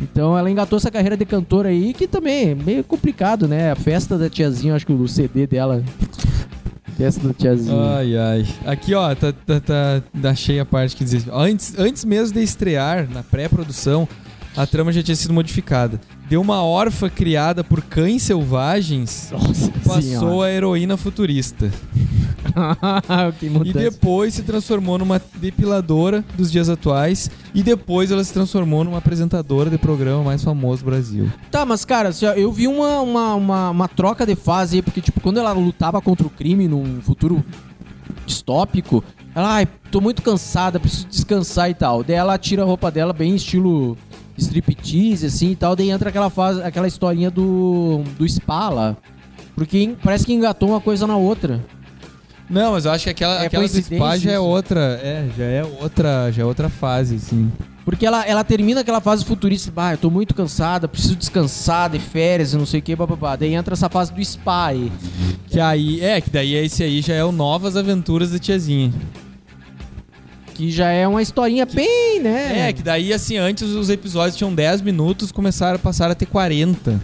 [0.00, 3.70] Então ela engatou essa carreira de cantora aí, que também é meio complicado, né?
[3.70, 5.82] A festa da tiazinha, acho que o CD dela.
[6.96, 7.96] Festa da tiazinha.
[7.96, 8.46] Ai, ai.
[8.64, 11.26] Aqui, ó, tá, tá, tá, achei a parte que diz.
[11.28, 14.06] Antes, antes mesmo de estrear, na pré-produção,
[14.56, 16.00] a trama já tinha sido modificada.
[16.28, 21.68] De uma órfã criada por cães selvagens, Nossa passou a heroína futurista.
[23.38, 27.30] que E depois se transformou numa depiladora dos dias atuais.
[27.54, 31.30] E depois ela se transformou numa apresentadora de programa mais famoso do Brasil.
[31.50, 35.20] Tá, mas cara, eu vi uma, uma, uma, uma troca de fase aí, porque, tipo,
[35.20, 37.44] quando ela lutava contra o crime num futuro
[38.26, 39.02] distópico,
[39.34, 42.02] ela, ai, tô muito cansada, preciso descansar e tal.
[42.02, 43.96] Daí ela tira a roupa dela bem estilo
[44.36, 48.96] striptease, assim e tal, daí entra aquela fase, aquela historinha do, do spa lá.
[49.54, 51.64] Porque parece que engatou uma coisa na outra.
[52.48, 55.00] Não, mas eu acho que aquela, É aquela do spa já é outra.
[55.02, 57.50] É, já é outra, já é outra fase, assim.
[57.84, 61.98] Porque ela, ela termina aquela fase futurista, ah, eu tô muito cansada, preciso descansar, de
[61.98, 63.36] férias e não sei o que, bababá.
[63.36, 64.90] Daí entra essa fase do spa aí.
[65.48, 68.92] Que aí, é, que daí esse aí já é o Novas Aventuras da Tiazinha.
[70.54, 72.68] Que já é uma historinha bem, né?
[72.68, 76.26] É, que daí assim, antes os episódios tinham 10 minutos, começaram a passar a ter
[76.26, 77.00] 40.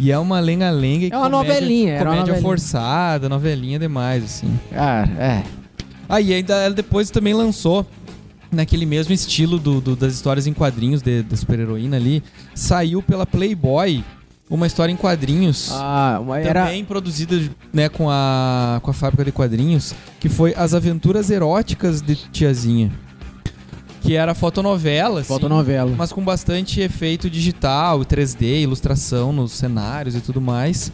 [0.00, 2.42] E é uma lenga-lenga É uma comédia- novelinha, uma Comédia novelinha.
[2.42, 4.58] forçada, novelinha demais, assim.
[4.74, 5.42] Ah, é.
[6.08, 7.86] Ah, e ainda ela depois também lançou,
[8.50, 12.22] naquele mesmo estilo do, do- das histórias em quadrinhos de- da super-heroína ali,
[12.54, 14.02] saiu pela Playboy
[14.48, 15.68] uma história em quadrinhos.
[15.72, 16.64] Ah, uma- era.
[16.64, 17.38] Também produzida
[17.72, 22.90] né, com, a, com a fábrica de quadrinhos, que foi As Aventuras Eróticas de Tiazinha.
[24.00, 25.94] Que era fotonovela, assim, Fotonovela.
[25.96, 30.90] mas com bastante efeito digital, 3D, ilustração nos cenários e tudo mais.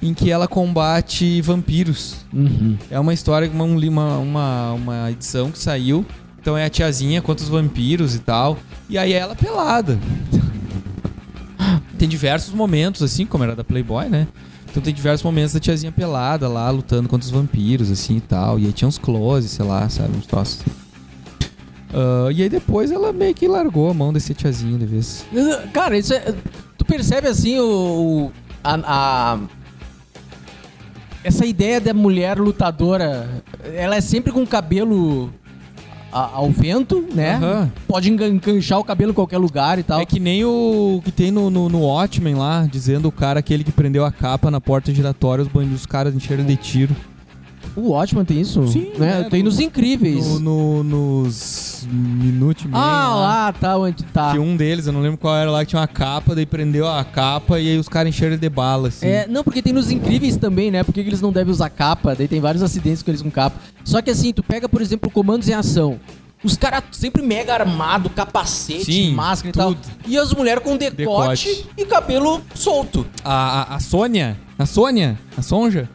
[0.00, 2.16] Em que ela combate vampiros.
[2.32, 2.76] Uhum.
[2.88, 6.06] É uma história, uma, um uma, uma, uma edição que saiu.
[6.40, 8.56] Então é a tiazinha contra os vampiros e tal.
[8.88, 9.98] E aí é ela pelada.
[11.98, 14.28] Tem diversos momentos, assim, como era da Playboy, né?
[14.70, 18.58] Então tem diversos momentos da tiazinha pelada lá, lutando contra os vampiros, assim e tal.
[18.60, 20.16] E aí tinha uns close, sei lá, sabe?
[20.16, 20.60] Uns troços.
[20.60, 20.87] assim.
[21.92, 25.24] Ah, e aí depois ela meio que largou a mão desse tiazinho de vez.
[25.72, 26.34] Cara, isso é.
[26.76, 27.64] Tu percebe assim o.
[28.26, 28.74] o- a,
[29.34, 29.38] a-
[31.24, 33.28] essa ideia da mulher lutadora,
[33.74, 35.30] ela é sempre com cabelo
[36.12, 37.34] a- ao vento, né?
[37.36, 37.72] Aham.
[37.86, 40.00] Pode engan- enganchar o cabelo em qualquer lugar e tal.
[40.00, 43.64] É que nem o que tem no, no, no Watchmen lá, dizendo o cara aquele
[43.64, 46.94] que prendeu a capa na porta giratória, os bandidos, os caras encheram de tiro.
[47.76, 48.66] O Watchman tem isso?
[48.68, 49.20] Sim, né?
[49.20, 50.26] é, Tem no- nos incríveis.
[50.40, 54.32] No, no- nos Minute Man ah, lá, tá, onde tá.
[54.32, 56.86] Que um deles, eu não lembro qual era lá, que tinha uma capa, daí prendeu
[56.88, 59.06] a capa e aí os caras encheram de bala, assim.
[59.06, 60.82] É, não, porque tem nos incríveis também, né?
[60.82, 63.56] Porque eles não devem usar capa, daí tem vários acidentes com eles com capa.
[63.84, 65.98] Só que assim, tu pega, por exemplo, comandos em ação.
[66.42, 69.78] Os caras sempre mega armado, capacete, Sim, máscara tudo.
[69.82, 70.10] e tal.
[70.12, 70.96] E as mulheres com decote,
[71.48, 71.66] Decote.
[71.76, 73.04] e cabelo solto.
[73.24, 75.88] A, a, a Sônia, a Sônia, a Sonja.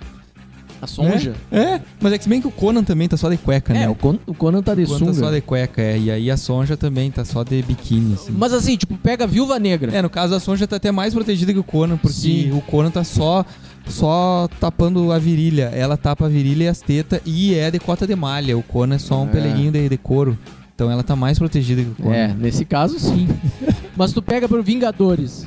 [0.84, 1.34] A sonja.
[1.52, 3.72] É, é, mas é que se bem que o Conan também tá só de cueca,
[3.74, 3.89] É, né?
[3.89, 5.26] o, Con o Conan tá de O Conan tá sunga.
[5.28, 5.98] só de cueca, é.
[5.98, 8.34] E aí a Sonja também tá só de biquíni, assim.
[8.38, 9.91] Mas assim, tipo, pega a Viúva Negra.
[9.96, 12.52] É, no caso a Sonja tá até mais protegida que o Conan, porque Sim.
[12.52, 13.46] o Conan tá só
[13.88, 15.72] só tapando a virilha.
[15.74, 18.58] Ela tapa a virilha e as tetas e é de cota de malha.
[18.58, 19.32] O Conan é só um É.
[19.32, 20.38] peleguinho de, de couro.
[20.76, 22.15] Então ela tá mais protegida que o Conan.
[22.15, 23.28] É, nesse caso sim.
[23.96, 25.46] Mas tu pega por Vingadores.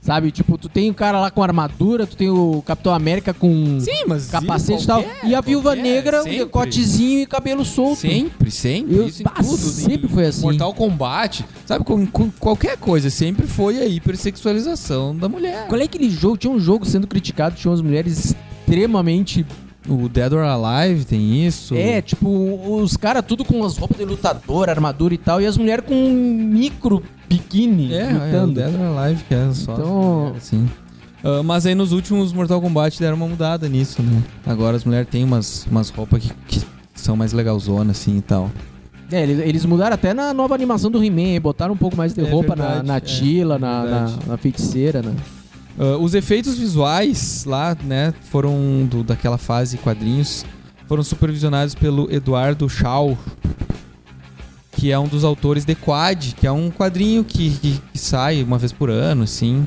[0.00, 0.30] Sabe?
[0.30, 4.04] Tipo, tu tem o cara lá com armadura, tu tem o Capitão América com Sim,
[4.06, 5.04] mas capacete e tal.
[5.24, 8.00] E a Viúva qualquer, Negra, um decotezinho e cabelo solto.
[8.00, 8.96] Sempre, sempre.
[8.96, 9.58] Eu- isso bah, tudo.
[9.58, 10.40] sempre Em foi assim.
[10.40, 11.84] Mortal Kombat, sabe?
[11.84, 15.66] Com, com qualquer coisa, sempre foi a hipersexualização da mulher.
[15.68, 16.38] Qual é aquele jogo?
[16.38, 18.34] Tinha um jogo sendo criticado, tinha umas mulheres
[18.64, 19.44] extremamente.
[19.88, 21.74] O Dead or Alive tem isso.
[21.74, 22.28] É, tipo,
[22.82, 25.94] os caras tudo com as roupas de lutador, armadura e tal, e as mulheres com
[25.94, 28.54] um micro biquíni É, é o lutando.
[28.54, 29.72] Dead or Alive que é só.
[29.72, 30.68] Então- assim.
[31.24, 34.22] Ah, mas aí nos últimos Mortal Kombat deram uma mudada nisso, né?
[34.46, 36.64] Agora as mulheres têm umas, umas roupas que, que
[36.94, 38.50] são mais legalzonas, assim e tal.
[39.12, 42.30] É, eles, mudaram até na nova animação do He-Man, botaram um pouco mais de É
[42.30, 44.12] roupa verdade, na, na é, Tila, na, verdade.
[44.24, 45.12] na, na feiticeira, né?
[45.78, 50.44] Ah, os efeitos visuais lá, né, foram do, daquela fase quadrinhos,
[50.86, 53.16] foram supervisionados pelo Eduardo Shaw,
[54.72, 58.42] que é um dos autores de Quad, que é um quadrinho que, que, que sai
[58.42, 59.66] uma vez por ano, assim,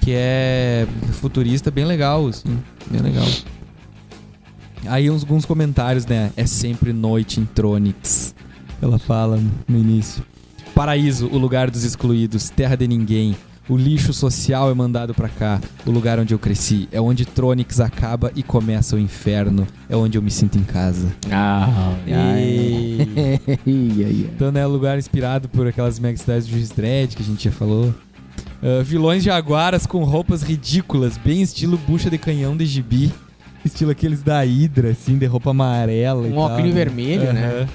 [0.00, 2.58] que é futurista bem legal, assim,
[2.90, 3.26] bem legal.
[4.86, 6.32] Aí uns, alguns comentários, né?
[6.36, 8.34] É sempre noite em Tronix.
[8.80, 10.24] Ela fala no início.
[10.74, 13.36] Paraíso, o lugar dos excluídos, terra de ninguém.
[13.70, 15.60] O lixo social é mandado pra cá.
[15.86, 16.88] O lugar onde eu cresci.
[16.90, 19.64] É onde Tronix acaba e começa o inferno.
[19.88, 21.06] É onde eu me sinto em casa.
[21.30, 23.06] Ah, E-.
[24.34, 27.52] Então, né, lugar inspirado por aquelas mega cidades do Juiz Dredd que a gente já
[27.52, 27.94] falou.
[28.60, 33.12] Ah, vilões jaguaras com roupas ridículas, bem estilo bucha de canhão de gibi.
[33.62, 37.46] Estilo aqueles da Hydra, assim, de roupa amarela e Um tal, óculos vermelho, né?
[37.46, 37.68] Aham.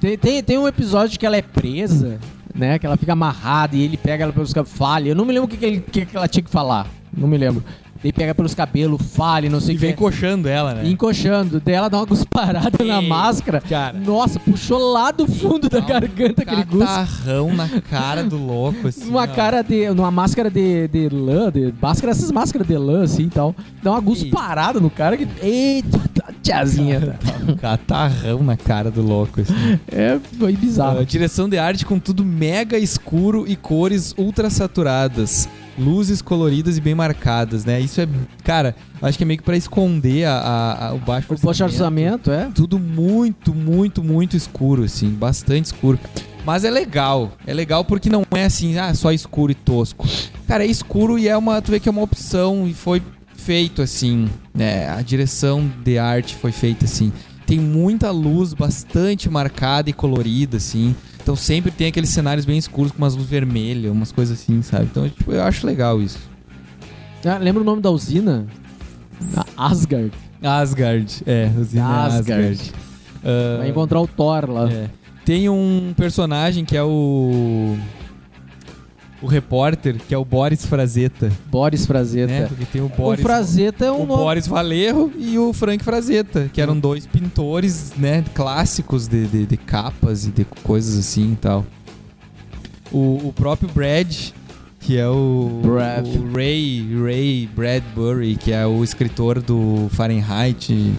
[0.00, 2.18] Tem, tem, tem um episódio que ela é presa,
[2.54, 2.78] né?
[2.78, 5.08] Que ela fica amarrada e ele pega ela pelos cabelos, fale.
[5.10, 6.86] Eu não me lembro o que, que, ele- que que ela tinha que falar.
[7.16, 7.62] Não me lembro.
[8.02, 9.86] Ele pega pelos cabelos, fale, não sei E o que.
[9.86, 10.84] vem coxando ela, né?
[10.86, 11.60] E encoxando.
[11.62, 13.60] Daí ela dá uma cusparada na máscara.
[13.60, 13.98] cara.
[13.98, 16.64] Nossa, puxou lá do fundo da Dá um garganta aquele.
[16.64, 19.06] Catarrão na cara do louco, assim.
[19.08, 19.26] Uma ó.
[19.26, 19.90] cara de.
[19.90, 21.74] Numa máscara de, de lã, de.
[21.80, 23.54] Máscara, essas máscaras de lã, assim e tal.
[23.82, 25.28] Dá uma gusparada no cara que.
[25.42, 26.00] Eita,
[26.42, 27.18] tiazinha.
[27.22, 27.54] tá.
[27.60, 29.52] Catarrão na cara do louco, assim.
[29.92, 31.00] É, foi bizarro.
[31.00, 35.48] Ah, direção de arte com tudo mega escuro e cores ultra saturadas.
[35.80, 37.80] Luzes coloridas e bem marcadas, né?
[37.80, 38.08] Isso é,
[38.44, 41.64] cara, acho que é meio que pra esconder a, a- a- o baixo O baixo
[41.64, 42.48] orçamento, é.
[42.54, 45.98] Tudo muito, muito, muito escuro, assim, bastante escuro.
[46.44, 50.06] Mas é legal, é legal porque não é assim, ah, só escuro e tosco.
[50.46, 53.02] Cara, é escuro e é uma, tu vê que é uma opção e foi
[53.34, 54.88] feito assim, né?
[54.90, 57.12] A direção de arte foi feita assim.
[57.46, 60.94] Tem muita luz, bastante marcada e colorida, assim.
[61.22, 64.84] Então sempre tem aqueles cenários bem escuros com umas luzes vermelhas, umas coisas assim, sabe?
[64.90, 66.18] Então, tipo, eu acho legal isso.
[67.24, 68.46] Ah, lembra o nome da usina?
[69.56, 70.12] Asgard.
[70.42, 72.50] Asgard, é, usina Asgard.
[72.50, 72.72] Asgard.
[73.22, 74.70] Ah, Vai encontrar o Thor lá.
[74.70, 74.88] É.
[75.24, 77.76] Tem um personagem que é o.
[79.22, 81.30] O repórter, que é o Boris Frazetta.
[81.50, 82.32] Boris Frazetta.
[82.32, 82.46] Né?
[82.46, 83.20] Porque tem o O Boris.
[83.20, 84.22] Frazetta é um o nome.
[84.22, 89.56] Boris Valerro e o Frank Frazetta, que eram dois pintores, né, clássicos de, de, de
[89.58, 91.66] capas e de coisas assim e tal.
[92.90, 94.32] O, o próprio Brad,
[94.80, 96.06] que é o, Brad.
[96.06, 100.94] o Ray, Ray Bradbury, que é o escritor do Fahrenheit,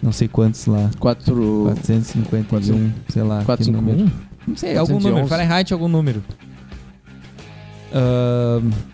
[0.00, 0.90] não sei quantos lá.
[1.00, 1.62] 4...
[1.64, 3.44] 451, sei lá.
[3.56, 3.98] que número.
[3.98, 4.28] 451?
[4.46, 5.26] Não sei, algum número.
[5.26, 5.28] 411.
[5.28, 6.22] Fahrenheit, algum número.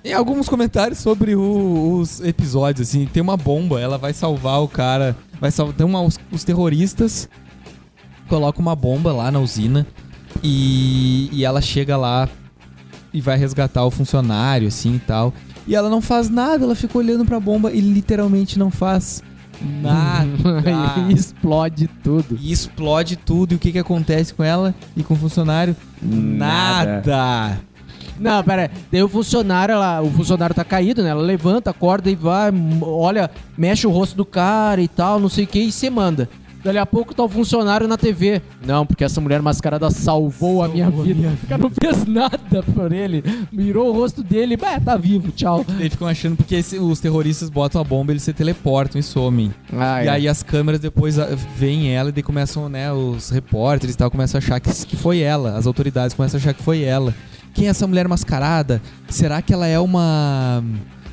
[0.04, 3.06] E alguns comentários sobre o- os episódios, assim.
[3.06, 5.16] Tem uma bomba, ela vai salvar o cara.
[5.40, 5.74] Vai salvar.
[5.74, 7.28] Tem uma, os, os terroristas
[8.28, 9.86] colocam uma bomba lá na usina
[10.42, 12.28] e, e ela chega lá
[13.12, 15.32] e vai resgatar o funcionário, assim e tal.
[15.66, 19.22] E ela não faz nada, ela fica olhando pra bomba e literalmente não faz
[19.82, 20.28] Nada.
[21.08, 22.36] e explode tudo.
[22.40, 23.52] E explode tudo.
[23.52, 25.76] E o que, que acontece com ela e com o funcionário?
[26.02, 27.02] Nada.
[27.06, 27.60] Nada.
[28.18, 28.70] Não, pera aí.
[28.92, 31.10] Daí o funcionário, ela, o funcionário tá caído, né?
[31.10, 32.50] Ela levanta, acorda e vai,
[32.82, 36.28] olha, mexe o rosto do cara e tal, não sei o que, e se manda.
[36.62, 38.40] Dali a pouco tá o funcionário na TV.
[38.66, 41.20] Não, porque essa mulher mascarada salvou, a minha Salvou a vida.
[41.20, 43.22] minha O cara não fez nada por ele.
[43.52, 45.62] Mirou o rosto dele, bah, tá vivo, tchau.
[45.78, 49.52] Eles ficam achando porque esse- os terroristas botam a bomba, eles se teleportam e somem.
[49.70, 53.94] Ah, E aí as câmeras depois ah, veem ela e daí começam, né, os repórteres
[53.94, 55.58] e tal, começam a achar que, que foi ela.
[55.58, 57.12] As autoridades começam a achar que foi ela.
[57.54, 58.82] Quem é essa mulher mascarada?
[59.08, 60.62] Será que ela é uma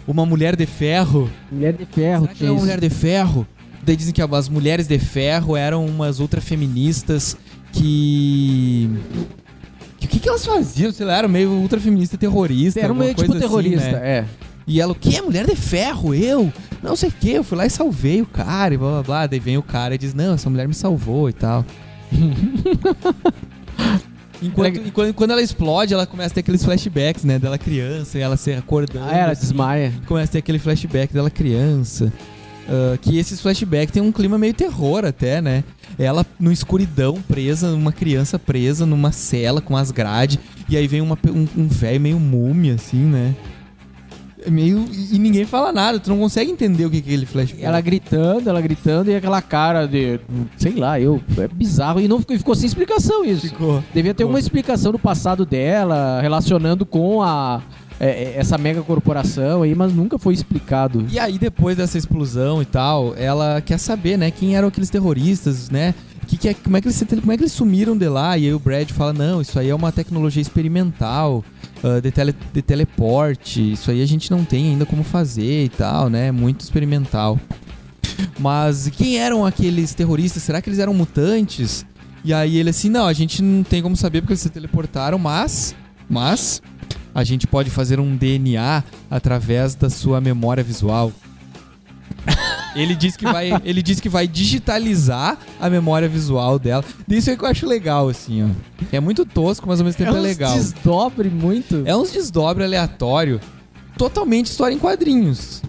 [0.07, 1.29] uma mulher de ferro?
[1.51, 3.47] Mulher de ferro, Será que ela é uma mulher de ferro?
[3.83, 7.37] Daí dizem que as mulheres de ferro eram umas ultrafeministas
[7.71, 8.89] que
[9.99, 10.91] que- o que, que elas faziam?
[10.91, 12.79] Sei lá, eram meio ultrafeminista terrorista.
[12.79, 13.99] Era um meio tipo assim, terrorista, né?
[14.19, 14.25] é.
[14.67, 15.21] E ela, o que?
[15.21, 16.13] Mulher de ferro?
[16.13, 16.51] Eu?
[16.83, 19.27] Não sei o que, eu fui lá e salvei o cara e blá blá blá.
[19.27, 21.65] Daí vem o cara e diz, não, essa mulher me salvou e tal.
[24.41, 27.37] Enquanto, quando ela explode, ela começa a ter aqueles flashbacks, né?
[27.37, 29.05] Dela criança e ela se acordando.
[29.05, 29.41] Ah, ela assim.
[29.41, 29.93] desmaia.
[30.05, 32.11] Começa a ter aquele flashback dela criança.
[32.67, 35.63] Ah, que esses flashbacks tem um clima meio terror até, né?
[35.99, 40.39] Ela no escuridão, presa, uma criança presa numa cela com as grades.
[40.69, 43.35] E aí vem uma um, um velho meio múmia, assim, né?
[44.45, 44.85] É Meio.
[45.11, 47.63] E ninguém fala nada, tu não consegue entender o que é aquele flashback.
[47.63, 50.19] Ela gritando, ela gritando e aquela cara de.
[50.57, 51.21] Sei lá, eu.
[51.37, 51.99] É bizarro.
[51.99, 53.47] E não ficou, ficou sem explicação isso.
[53.49, 53.83] ficou.
[53.93, 54.33] Devia ter Ficou.
[54.33, 57.61] uma explicação do passado dela, relacionando com a.
[57.99, 61.05] é, é, essa mega corporação aí, mas nunca foi explicado.
[61.11, 65.69] E aí, depois dessa explosão e tal, ela quer saber, né, quem eram aqueles terroristas,
[65.69, 65.93] né?
[66.27, 68.37] Que que é, como, é que eles, como é que eles sumiram de lá?
[68.37, 71.43] E aí o Brad fala, não, isso aí é uma tecnologia experimental,
[71.83, 75.69] ah, de, tele, de teleporte, isso aí a gente não tem ainda como fazer e
[75.69, 76.31] tal, né?
[76.31, 77.39] Muito experimental.
[78.39, 80.43] Mas quem eram aqueles terroristas?
[80.43, 81.85] Será que eles eram mutantes?
[82.23, 85.17] E aí ele assim, não, a gente não tem como saber porque eles se teleportaram,
[85.17, 85.75] mas...
[86.09, 86.61] Mas...
[87.13, 91.11] A gente pode fazer um DNA através da sua memória visual.
[92.75, 96.83] Ele diz que vai, ele diz que vai digitalizar a memória visual dela.
[97.07, 98.47] Isso é que eu acho legal, assim, ó.
[98.91, 100.53] É muito tosco, mas ao mesmo tempo é, uns legal.
[100.53, 101.83] desdobre muito.
[101.85, 103.39] É uns desdobre aleatório,
[103.97, 105.61] totalmente história em quadrinhos.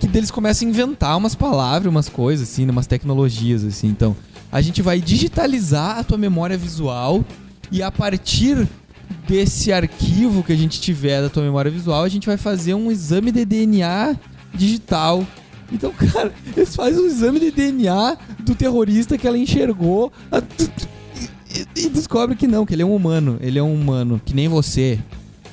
[0.00, 3.88] Que deles começam a inventar umas palavras, umas coisas, assim, né, umas tecnologias, assim.
[3.88, 4.16] Então,
[4.50, 7.24] a gente vai digitalizar a tua memória visual
[7.70, 8.66] e a partir
[9.26, 12.90] desse arquivo que a gente tiver da tua memória visual, a gente vai fazer um
[12.90, 14.16] exame de DNA
[14.54, 15.26] digital.
[15.72, 20.42] Então, cara, eles fazem um exame de DNA do terrorista que ela enxergou a-
[21.76, 23.38] e, e descobre que não, que ele é um humano.
[23.40, 24.98] Ele é um humano, que nem você.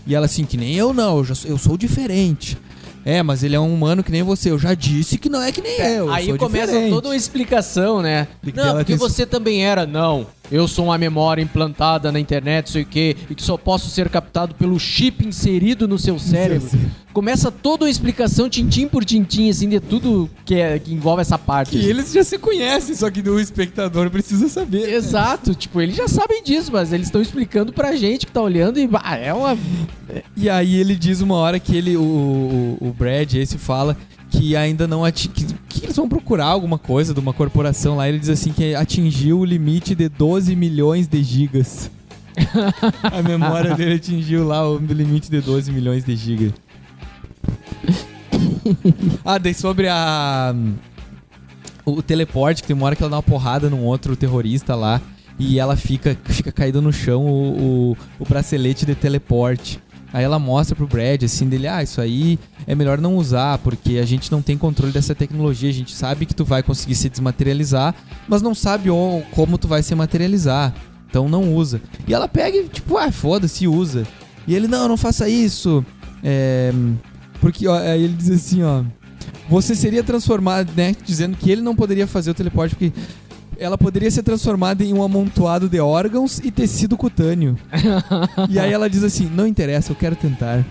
[0.05, 2.57] E ela assim, que nem eu não, eu, já sou, eu sou diferente.
[3.05, 4.49] É, mas ele é um humano que nem você.
[4.51, 6.05] Eu já disse que não é que nem eu.
[6.05, 6.89] eu Aí começa diferente.
[6.93, 8.27] toda uma explicação, né?
[8.55, 9.85] Não, porque você também era.
[9.85, 13.89] Não, eu sou uma memória implantada na internet, sei o quê, e que só posso
[13.89, 16.69] ser captado pelo chip inserido no seu cérebro.
[17.11, 21.39] Começa toda uma explicação, tintim por tintim, assim, de tudo que, é, que envolve essa
[21.39, 21.71] parte.
[21.71, 21.89] Que assim.
[21.89, 24.85] eles já se conhecem, só que o espectador precisa saber.
[24.85, 24.93] né?
[24.93, 28.77] Exato, tipo, eles já sabem disso, mas eles estão explicando pra gente que tá olhando
[28.77, 28.87] e
[29.19, 29.57] é uma.
[30.37, 33.97] E aí ele diz uma hora que ele, o, o, o Brad, esse fala
[34.33, 38.09] que ainda não ati que, que eles vão procurar alguma coisa de uma corporação lá.
[38.09, 41.91] Ele diz assim que atingiu o limite de 12 milhões de gigas.
[43.03, 46.51] A memória dele atingiu lá o limite de 12 milhões de gigas.
[49.23, 50.55] ah, daí sobre a
[51.85, 55.01] o teleporte, que tem uma hora que ela dá uma porrada num outro terrorista lá
[55.37, 59.79] e ela fica, fica caída no chão o, o, o bracelete de teleporte.
[60.13, 62.37] Aí ela mostra pro Brad, assim, dele, ah, isso aí
[62.67, 66.27] é melhor não usar, porque a gente não tem controle dessa tecnologia, a gente sabe
[66.27, 67.95] que tu vai conseguir se desmaterializar,
[68.27, 70.71] mas não sabe o- como tu vai se materializar.
[71.09, 71.81] Então não usa.
[72.07, 74.05] E ela pega e, tipo, ah, foda-se, usa.
[74.47, 75.83] E ele, não, não faça isso.
[76.23, 76.71] É,
[77.41, 78.83] porque, ó, aí ele diz assim, ó.
[79.49, 80.95] Você seria transformado, né?
[81.05, 82.93] Dizendo que ele não poderia fazer o teleporte porque
[83.63, 87.57] ela poderia ser transformada em um amontoado de órgãos e tecido cutâneo.
[88.49, 90.65] e aí ela diz assim: Não interessa, eu quero tentar.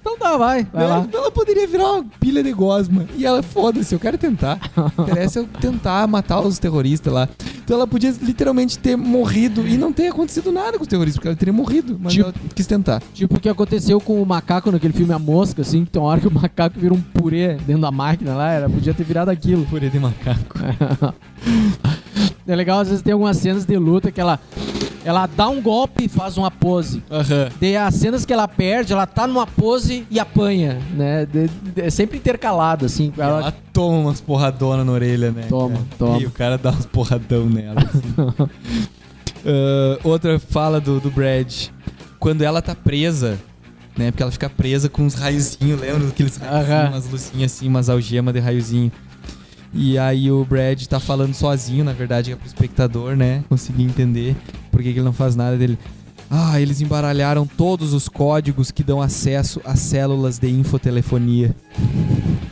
[0.00, 0.96] Então tá, vai, vai lá.
[0.96, 3.06] Ela, ela poderia virar uma pilha de gosma.
[3.16, 4.58] E ela, foda-se, eu quero tentar.
[4.98, 7.28] Interessa eu tentar matar os terroristas lá.
[7.64, 11.28] Então ela podia literalmente ter morrido e não ter acontecido nada com os terroristas, porque
[11.28, 13.02] ela teria morrido, mas Tipo- ela quis tentar.
[13.14, 16.08] Tipo o que aconteceu com o macaco naquele filme A Mosca, assim, que tem uma
[16.10, 19.30] hora que o macaco vira um purê dentro da máquina lá, era, podia ter virado
[19.30, 19.64] aquilo.
[19.66, 20.58] Purê de macaco.
[22.46, 24.38] É legal, às vezes tem algumas cenas de luta que ela
[25.02, 27.02] ela dá um golpe e faz uma pose.
[27.10, 27.48] Aham.
[27.60, 29.63] Daí as cenas que ela perde, ela tá numa pose
[30.10, 31.26] e apanha, né?
[31.26, 33.12] De- de- É sempre intercalado, assim.
[33.16, 35.46] Ela- Ela toma umas porradonas na orelha, né?
[35.48, 35.86] Toma, cara?
[35.98, 36.18] toma.
[36.20, 37.80] E o cara dá uns porradão nela.
[37.80, 38.50] assim.
[39.46, 41.52] Ah, outra fala do, do Brad.
[42.18, 43.38] Quando ela tá presa,
[43.96, 44.10] né?
[44.10, 48.32] Porque ela fica presa com uns raiozinhos, lembra daqueles raiozinhos, umas lucinhas assim, umas algemas
[48.32, 48.90] de raiozinho.
[49.72, 53.44] E aí o Brad tá falando sozinho, na verdade, é pro espectador, né?
[53.48, 54.36] Conseguir entender
[54.70, 55.78] por que, que ele não faz nada dele.
[56.30, 61.54] Ah, eles embaralharam todos os códigos que dão acesso às células de infotelefonia.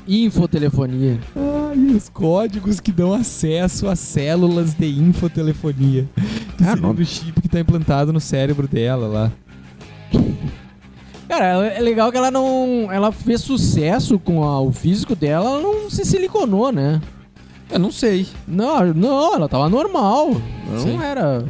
[0.06, 1.18] Infotelefonia.
[1.34, 6.08] Ai, os códigos que dão acesso às células de infotelefonia.
[6.56, 6.94] Que Ah, seria não.
[6.94, 9.32] do chip que tá implantado no cérebro dela lá.
[11.28, 12.88] Cara, é legal que ela não.
[12.92, 17.00] Ela fez sucesso com a- o físico dela, ela não se siliconou, né?
[17.70, 18.26] Eu não sei.
[18.46, 20.34] Não, não, ela tava normal.
[20.78, 20.96] Sim.
[20.96, 21.44] não era.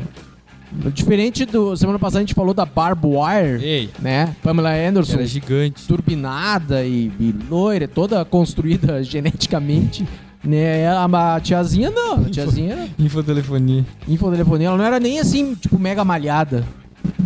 [0.95, 1.77] Diferente do.
[1.77, 4.35] Semana passada a gente falou da Barb Wire, Ei, né?
[4.43, 5.15] Pamela Anderson.
[5.15, 5.87] era gigante.
[5.87, 10.07] turbinada e, e loira, toda construída geneticamente.
[10.43, 10.89] Né?
[10.89, 13.85] A, a tiazinha não, a tiazinha era Infotelefonia.
[14.09, 16.65] infotelefonia, ela não era nem assim, tipo, mega malhada,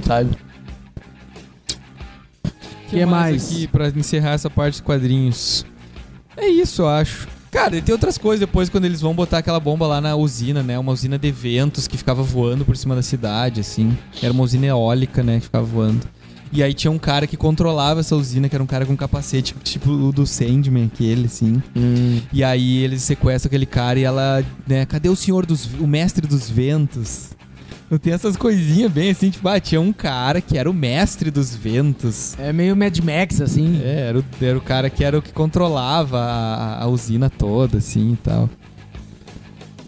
[0.03, 0.31] sabe?
[2.89, 5.65] que mais aqui pra encerrar essa parte dos quadrinhos?
[6.37, 7.27] É isso, eu acho.
[7.57, 10.63] Cara, e tem outras coisas depois quando eles vão botar aquela bomba lá na usina,
[10.63, 10.79] né?
[10.79, 13.97] Uma usina de ventos que ficava voando por cima da cidade, assim.
[14.23, 15.39] Era uma usina eólica, né?
[15.39, 16.07] Que ficava voando.
[16.53, 19.55] E aí tinha um cara que controlava essa usina, que era um cara com capacete,
[19.65, 21.63] tipo o do Sandman, aquele, assim.
[22.31, 26.27] E aí eles sequestram aquele cara e ela, né, cadê o senhor dos, o mestre
[26.27, 27.31] dos ventos?
[27.89, 31.31] Não tem essas coisinhas bem assim, tipo, ah, tinha um cara que era o mestre
[31.31, 32.37] dos ventos.
[32.39, 33.81] É meio Mad Max, assim.
[33.83, 37.79] É, era o, era o cara que era o que controlava a, a usina toda,
[37.79, 38.51] assim e tal.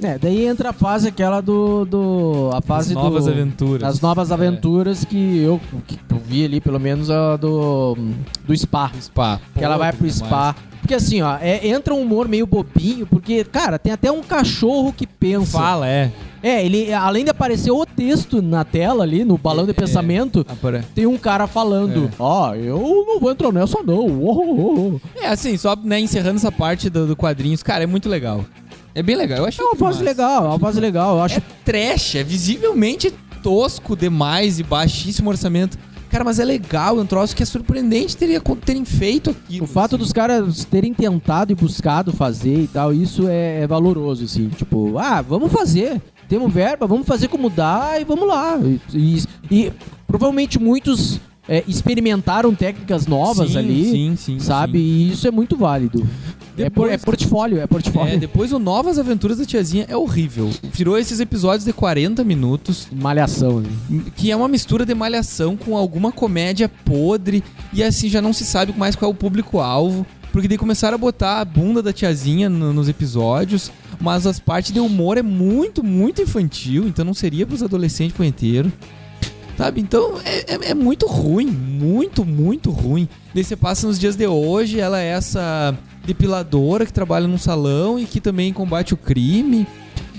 [0.02, 1.84] É, daí entra a fase aquela do.
[1.84, 3.82] do a As fase novas do, aventuras.
[3.88, 4.34] As novas É.
[4.34, 7.96] aventuras que eu, que eu vi ali, pelo menos a do.
[8.46, 8.92] do Spa.
[9.00, 9.40] Spa.
[9.56, 10.54] Que ela vai pro spa.
[10.80, 14.92] Porque assim, ó, é- entra um humor meio bobinho, porque, cara, tem até um cachorro
[14.96, 15.58] que pensa.
[15.58, 16.10] Fala, é.
[16.40, 20.46] É, ele, além de aparecer o texto na tela ali, no balão de É, pensamento,
[20.48, 22.10] Apare- tem um cara falando: É.
[22.20, 24.06] Ó, eu não vou entrar nessa, não.
[24.06, 25.20] Oh, oh, oh.
[25.20, 28.44] É, assim, só né, encerrando essa parte do, do quadrinhos, cara, é muito legal.
[28.98, 31.16] É bem legal, eu achei É uma fase legal, é uma fase legal.
[31.16, 35.78] Eu acho É trash, é visivelmente tosco demais e baixíssimo orçamento.
[36.10, 39.64] Cara, mas é legal, é um troço que é surpreendente teria, terem feito aquilo.
[39.64, 40.02] O fato assim.
[40.04, 44.48] dos caras terem tentado e buscado fazer e tal, isso é, é valoroso, assim.
[44.48, 46.00] Tipo, ah, vamos fazer.
[46.28, 48.58] Temos verba, vamos fazer como dá e vamos lá.
[48.58, 49.72] E, e- e
[50.06, 54.78] provavelmente muitos é, experimentaram técnicas novas Sim, ali, sim, sim, sabe?
[54.78, 54.84] sim.
[54.84, 56.00] E isso é muito válido.
[56.56, 58.14] É, por- Depois- é portfólio, é portfólio.
[58.14, 60.50] É, depois o Novas Aventuras da Tiazinha é horrível.
[60.72, 63.68] Virou esses episódios de 40 minutos, Malhação, né?
[64.16, 68.44] que é uma mistura de malhação com alguma comédia podre, e assim já não se
[68.44, 70.04] sabe mais qual é o público-alvo.
[70.32, 74.72] Porque daí começaram a botar a bunda da tiazinha no- nos episódios, mas as partes
[74.72, 78.70] de humor é muito, muito infantil, então não seria pros adolescentes punheteiros.
[79.58, 79.80] Sabe?
[79.80, 83.08] Então é, é- é muito ruim, muito, muito ruim.
[83.34, 87.98] Daí você passa nos dias de hoje, ela é essa depiladora que trabalha num salão
[87.98, 89.66] e que também combate o crime.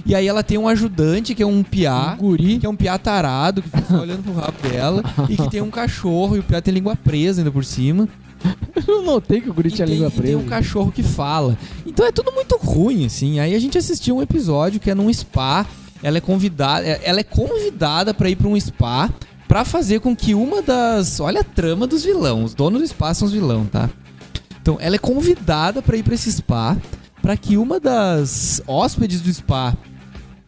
[0.05, 2.59] E aí ela tem um ajudante que é um piá, Um guri.
[2.59, 5.69] que é um piá tarado, que fica olhando pro rabo dela, e que tem um
[5.69, 8.07] cachorro, e o piá tem língua presa ainda por cima.
[8.87, 10.37] Eu notei que o guri tinha tem, língua e tem presa.
[10.37, 11.57] um cachorro que fala.
[11.85, 13.39] Então é tudo muito ruim, assim.
[13.39, 15.65] Aí a gente assistiu um episódio que é num spa.
[16.01, 19.09] Ela é convidada, é- ela é convidada para ir para um spa
[19.50, 23.16] pra fazer com que uma das, olha a trama dos vilão, os donos do spa
[23.16, 23.89] são os vilão, tá?
[24.62, 26.78] Então ela é convidada para ir para esse spa
[27.20, 29.76] para que uma das hóspedes do spa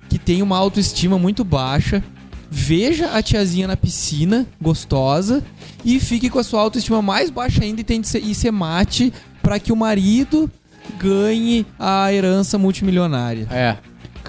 [0.07, 2.03] que tem uma autoestima muito baixa
[2.49, 5.41] veja a tiazinha na piscina, gostosa,
[5.83, 9.11] e fique com a sua autoestima mais baixa ainda e tente ser, e se mate
[9.41, 10.51] para que o marido
[10.99, 13.47] ganhe a herança multimilionária.
[13.49, 13.77] É.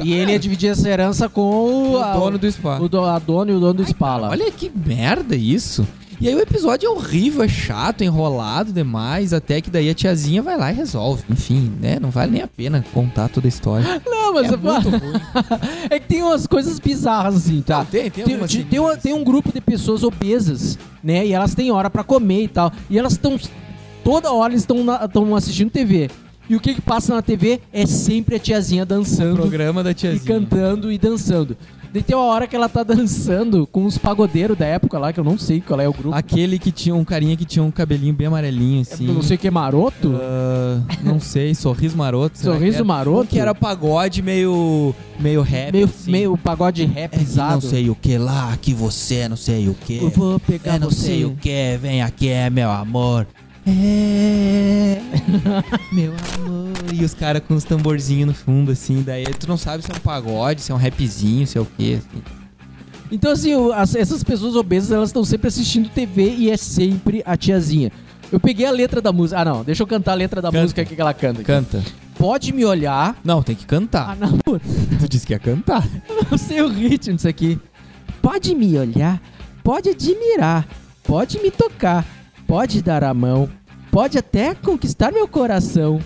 [0.05, 2.79] E ele ia dividir essa herança com o, dono do spa.
[2.81, 4.29] o do- a dona e o dono do spa lá.
[4.31, 5.87] Olha que merda isso.
[6.21, 10.41] E aí o episódio é horrível, é chato, enrolado demais, até que daí a tiazinha
[10.41, 11.25] vai lá e resolve.
[11.29, 11.99] Enfim, né?
[12.01, 14.01] Não vale nem a pena contar toda a história.
[14.07, 15.21] Não, mas é muito ruim.
[15.91, 17.85] é que tem umas coisas bizarras assim, tá?
[17.85, 21.27] Tem, tem Tem, algumas tem, tem uma- tem um grupo de pessoas obesas, né?
[21.27, 22.71] E elas têm hora pra comer e tal.
[22.89, 23.37] E elas estão.
[24.05, 26.09] Toda hora eles estão assistindo TV.
[26.53, 29.95] E o que que passa na TV é sempre a tiazinha dançando programa da e
[29.95, 30.23] tiazinha.
[30.27, 31.57] cantando e dançando.
[31.91, 35.19] Daí tem uma hora que ela tá dançando com os pagodeiros da época lá, que
[35.21, 36.15] eu não sei qual é o grupo.
[36.15, 39.09] Aquele que tinha um carinha que tinha um cabelinho bem amarelinho, assim.
[39.09, 40.15] Eu não sei o que, maroto?
[40.15, 42.37] Ah, não sei, sorriso maroto.
[42.39, 42.85] Sorriso era?
[42.85, 43.29] maroto?
[43.31, 44.95] Que era pagode meio.
[45.19, 45.73] meio rap.
[45.73, 46.11] meio, assim.
[46.11, 47.53] meio pagode rap É, que pesado.
[47.55, 49.97] não sei o que lá, que você não sei o que.
[50.03, 51.01] Eu vou pegar É, não você.
[51.07, 53.27] sei o que, vem aqui, é meu amor.
[53.67, 55.01] É,
[55.93, 56.73] meu amor.
[56.93, 59.03] E os caras com os tamborzinhos no fundo, assim.
[59.03, 61.65] Daí tu não sabe se é um pagode, se é um rapzinho, se é o
[61.65, 61.99] quê.
[61.99, 62.23] Assim.
[63.11, 67.37] Então, assim, as- essas pessoas obesas, elas estão sempre assistindo TV e é sempre a
[67.37, 67.93] tiazinha.
[68.31, 69.41] Eu peguei a letra da música.
[69.41, 69.63] Ah, não.
[69.63, 70.63] Deixa eu cantar a letra da Canta.
[70.63, 71.41] música aqui que ela canta.
[71.41, 71.45] aqui.
[71.45, 71.83] Canta.
[72.19, 73.17] Pode me olhar.
[73.23, 74.17] Não, tem que Ah, cantar.
[74.17, 74.65] não, putz.
[75.01, 75.87] Tu disse que ia cantar.
[76.09, 77.59] Eu não sei o ritmo disso aqui.
[78.23, 79.21] Pode me olhar,
[79.65, 80.67] pode admirar,
[81.03, 82.07] pode me tocar,
[82.53, 83.49] pode dar a mão,
[83.91, 85.99] pode até conquistar meu coração.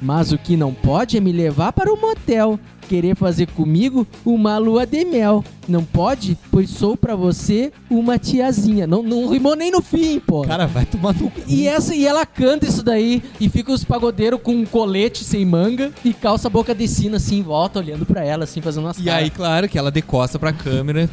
[0.00, 4.58] Mas o que não pode é me levar para um motel, querer fazer comigo uma
[4.58, 5.44] lua de mel.
[5.68, 8.84] Não pode, pois sou pra você uma tiazinha.
[8.84, 10.42] Não, não rimou nem no fim, pô.
[10.42, 11.40] Cara, vai tomar no cu.
[11.46, 15.46] E, essa, e ela canta isso daí e fica os pagodeiros com um colete sem
[15.46, 18.98] manga e calça boca de sino assim em volta, olhando pra ela, assim, fazendo umas
[18.98, 19.22] E caras.
[19.22, 21.08] aí, claro, que ela decosta pra câmera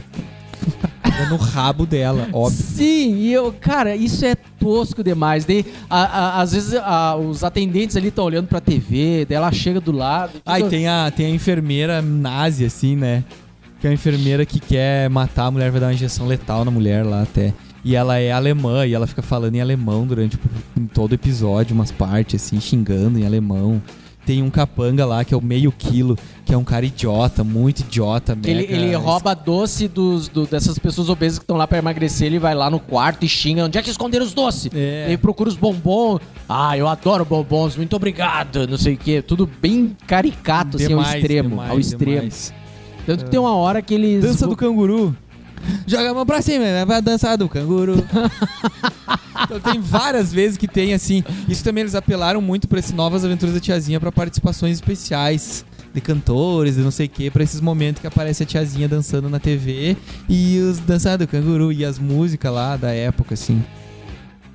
[1.30, 2.64] no rabo dela, óbvio.
[2.64, 5.44] Sim, e eu, cara, isso é tosco demais.
[5.46, 6.04] Daí, a-
[6.38, 9.92] a- às vezes, a- os atendentes ali estão olhando pra TV, daí ela chega do
[9.92, 10.32] lado.
[10.38, 13.24] e Ah, e fica- tem a, tem a enfermeira nazi, assim, né?
[13.82, 16.72] Que é a enfermeira que quer matar a mulher, vai dar uma injeção letal na
[16.72, 17.54] mulher lá até.
[17.84, 21.74] E ela é alemã e ela fica falando em alemão durante tipo, em todo episódio,
[21.74, 23.82] umas partes, assim, xingando em alemão.
[24.30, 26.16] Tem um capanga lá que é o meio quilo,
[26.46, 30.78] que é um cara idiota, muito idiota, que ele, ele rouba doce dos, do- dessas
[30.78, 32.28] pessoas obesas que estão lá pra emagrecer.
[32.28, 33.66] Ele vai lá no quarto e xinga.
[33.66, 34.70] Onde é que esconderam os doces?
[34.72, 35.06] É.
[35.08, 36.20] Ele procura os bombons.
[36.48, 38.68] Ah, eu adoro bombons, muito obrigado.
[38.68, 39.20] Não sei o quê.
[39.20, 41.50] Tudo bem caricato, assim, ao Demais, extremo.
[41.50, 42.16] demais, ao extremo.
[42.18, 42.54] demais.
[43.08, 44.22] Tanto que tem uma hora que eles.
[44.22, 45.18] Dança do canguru.
[45.88, 46.86] Joga a mão pra cima, né?
[46.86, 47.96] vai dançar do canguru.
[49.44, 51.24] então tem várias vezes que tem assim.
[51.48, 56.00] Isso também eles apelaram muito pra esse Novas Aventuras da Tiazinha pra participações especiais de
[56.02, 59.40] cantores e não sei o que, pra esses momentos que aparece a tiazinha dançando na
[59.40, 59.98] TV
[60.30, 63.64] e os dançar do canguru e as músicas lá da época, assim.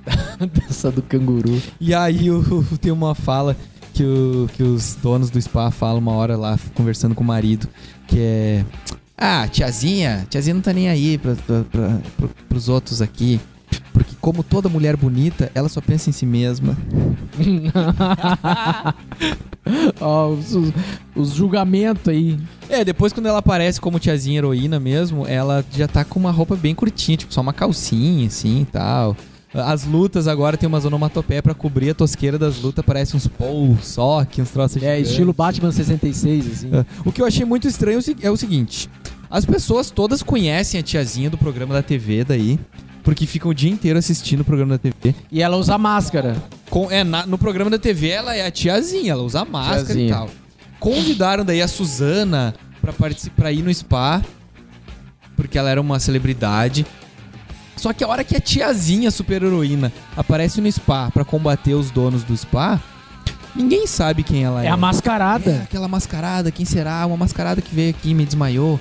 [0.53, 1.61] Dança do canguru.
[1.79, 3.55] E aí o- tem uma fala
[3.93, 7.67] que, o- que os donos do spa falam uma hora lá, conversando com o marido,
[8.07, 8.65] que é.
[9.17, 13.39] Ah, tiazinha, tiazinha não tá nem aí pra, pra, pra- pro- pros outros aqui.
[13.93, 16.77] Porque como toda mulher bonita, ela só pensa em si mesma.
[19.99, 20.73] Ó, os, os-
[21.15, 22.37] os julgamentos aí.
[22.69, 26.55] É, depois quando ela aparece como tiazinha heroína mesmo, ela já tá com uma roupa
[26.55, 29.15] bem curtinha, tipo só uma calcinha assim e tal.
[29.53, 33.29] As lutas agora tem umas onomatopeias pra cobrir a tosqueira das lutas, parece uns
[33.81, 35.11] só que uns troços É, gigantes.
[35.11, 36.69] estilo Batman 66, assim.
[36.75, 36.85] É.
[37.05, 38.89] O que eu achei muito estranho é o é o seguinte:
[39.29, 42.59] as pessoas todas conhecem a tiazinha do programa da TV daí,
[43.03, 45.13] porque ficam o dia inteiro assistindo o programa da TV.
[45.31, 46.35] E ela usa máscara.
[46.69, 49.85] Com, é, na- no programa da TV ela é a tiazinha, ela usa máscara e
[49.85, 50.13] Tiazinha.
[50.13, 50.29] tal.
[50.79, 54.21] Convidaram daí a Suzana pra participar pra ir no spa,
[55.35, 56.85] porque ela era uma celebridade.
[57.75, 61.91] Só que a hora que a tiazinha super heroína aparece no spa pra combater os
[61.91, 62.79] donos do spa,
[63.55, 64.67] ninguém sabe quem ela é.
[64.67, 65.51] É a mascarada.
[65.51, 67.05] É, aquela mascarada, quem será?
[67.05, 68.79] Uma mascarada que veio aqui e me desmaiou.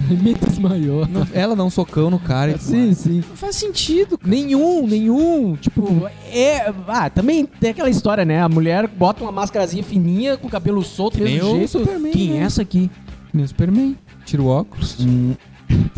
[0.22, 1.06] Me desmaiou.
[1.06, 2.56] Não- ela dá um socão no cara.
[2.58, 3.16] Sim, sim.
[3.28, 4.16] Não faz sentido.
[4.18, 4.30] cara.
[4.30, 5.56] Nenhum, nenhum.
[5.56, 6.72] Tipo, é.
[6.86, 8.40] Ah, também tem aquela história, né?
[8.42, 11.68] A mulher bota uma máscarazinha fininha com o cabelo solto, Que mesmo jeito.
[11.70, 12.38] Superman, Quem né?
[12.38, 12.90] é essa aqui?
[13.32, 13.96] Nem o Superman.
[14.24, 14.96] Tira o óculos.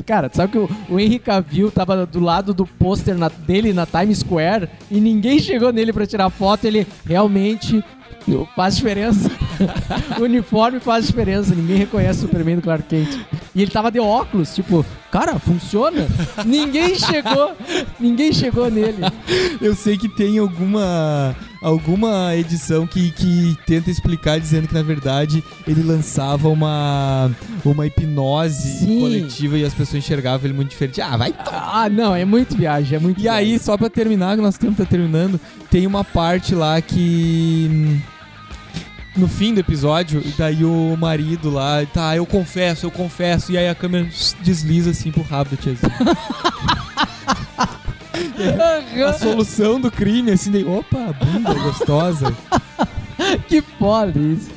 [0.06, 3.72] Cara, tu sabe que o, o Henry Cavill tava do lado do pôster na- dele
[3.74, 6.64] na Times Square e ninguém chegou nele pra tirar foto.
[6.64, 7.84] Ele realmente
[8.56, 9.30] faz diferença.
[10.18, 11.54] O uniforme faz diferença.
[11.54, 13.18] Ninguém reconhece o Superman do Clark Kent.
[13.54, 16.06] E ele tava de óculos, tipo, cara, funciona?
[16.44, 17.52] ninguém chegou,
[17.98, 18.98] ninguém chegou nele.
[19.60, 25.42] Eu sei que tem alguma alguma edição que, que tenta explicar dizendo que na verdade
[25.66, 27.30] ele lançava uma
[27.64, 29.00] uma hipnose Sim.
[29.00, 31.00] coletiva e as pessoas enxergavam ele muito diferente.
[31.00, 34.42] Ah, vai Ah, não, é muito viagem, é muito E aí, só pra terminar, que
[34.42, 35.40] nosso tempo tá terminando,
[35.70, 38.00] tem uma parte lá que.
[39.18, 43.68] No fim do episódio, daí o marido lá, tá, eu confesso, eu confesso, e aí
[43.68, 44.08] a câmera
[44.42, 45.50] desliza assim pro rabo.
[49.08, 52.34] a solução do crime, assim, daí, opa, bunda gostosa.
[53.48, 54.50] que foda isso.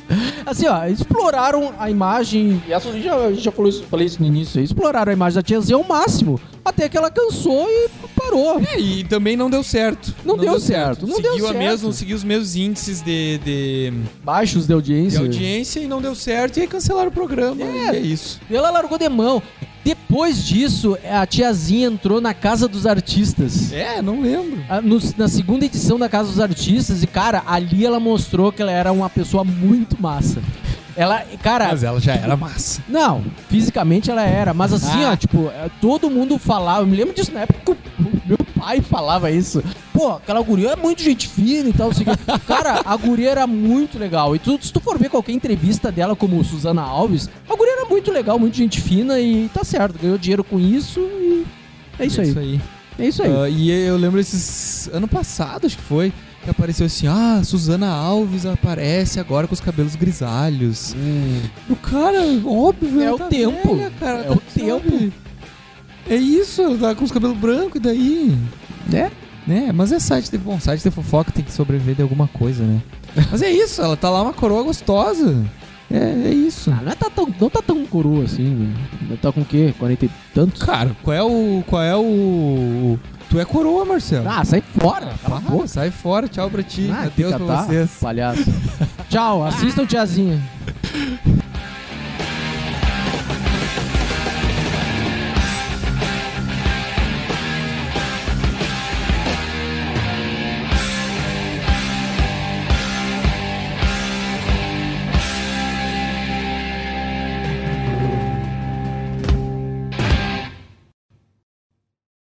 [0.46, 2.62] Assim, ó, exploraram a imagem.
[2.66, 4.64] E essa, a gente já, já falou isso, falei isso no início aí.
[4.64, 6.40] Exploraram a imagem da tiazinha ao máximo.
[6.64, 8.60] Até que ela cansou e parou.
[8.60, 10.14] É, e também não deu certo.
[10.24, 11.58] Não deu certo, não seguiu deu certo.
[11.58, 13.92] mesmo, seguiu os mesmos índices de, de,
[14.22, 15.20] Baixos de de audiência.
[15.20, 17.56] audiência e não deu certo, e aí cancelaram o programa.
[17.60, 18.40] e é isso.
[18.50, 19.42] Ela largou de mão.
[19.84, 23.72] Depois disso, a tiazinha entrou na Casa dos Artistas.
[23.72, 24.62] É, não lembro.
[24.68, 28.62] Ah, no- na segunda edição da Casa dos Artistas, e cara, ali ela mostrou que
[28.62, 30.40] ela era uma pessoa muito massa.
[30.94, 32.82] Ela, cara, Mas ela já era massa.
[32.86, 35.12] não, fisicamente ela era, mas assim, Ah.
[35.12, 38.11] ó, tipo, é, todo mundo falava, eu me lembro disso na época que o
[38.62, 39.62] pai falava isso.
[39.92, 42.04] Pô, aquela guria é muito gente fina e tal, assim,
[42.46, 44.36] Cara, a guria era muito legal.
[44.36, 47.84] E tu, se tu for ver qualquer entrevista dela como Suzana Alves, a guria era
[47.86, 51.44] muito legal, muito gente fina e tá certo, ganhou dinheiro com isso e
[51.98, 52.28] é isso aí.
[52.30, 52.60] Isso aí.
[52.98, 53.30] É isso aí.
[53.34, 54.88] Ah, e eu lembro esses.
[54.92, 56.12] Ano passado, acho que foi.
[56.44, 60.94] Que apareceu assim: ah, Suzana Alves aparece agora com os cabelos grisalhos.
[61.70, 63.74] O cara, óbvio, É o tá tempo.
[63.76, 64.90] velha, cara, É tá- o tempo.
[64.90, 65.12] sabe?
[66.08, 68.38] É isso, ela tá com os cabelos brancos, e daí.
[68.92, 69.10] É.
[69.46, 69.70] Né?
[69.74, 72.80] Mas é site de bom, site de fofoca tem que sobreviver de alguma coisa, né?
[73.30, 75.44] Mas é isso, ela tá lá uma coroa gostosa.
[75.90, 76.70] É, é isso.
[76.70, 79.16] Ah, não, é tá tão, não tá tão coroa assim, né?
[79.20, 79.74] Tá com o quê?
[79.78, 80.62] 40 e tantos?
[80.62, 81.62] Cara, qual é o.
[81.66, 82.98] Qual é o.
[83.28, 84.26] Tu é coroa, Marcelo.
[84.28, 85.12] Ah, sai fora.
[85.22, 85.66] Cala a Para, boca.
[85.66, 86.88] sai fora, tchau pra ti.
[86.90, 87.90] Ah, Adeus pra tá, vocês.
[88.00, 88.44] Palhaço.
[89.10, 90.40] Tchau, assistam tiazinha.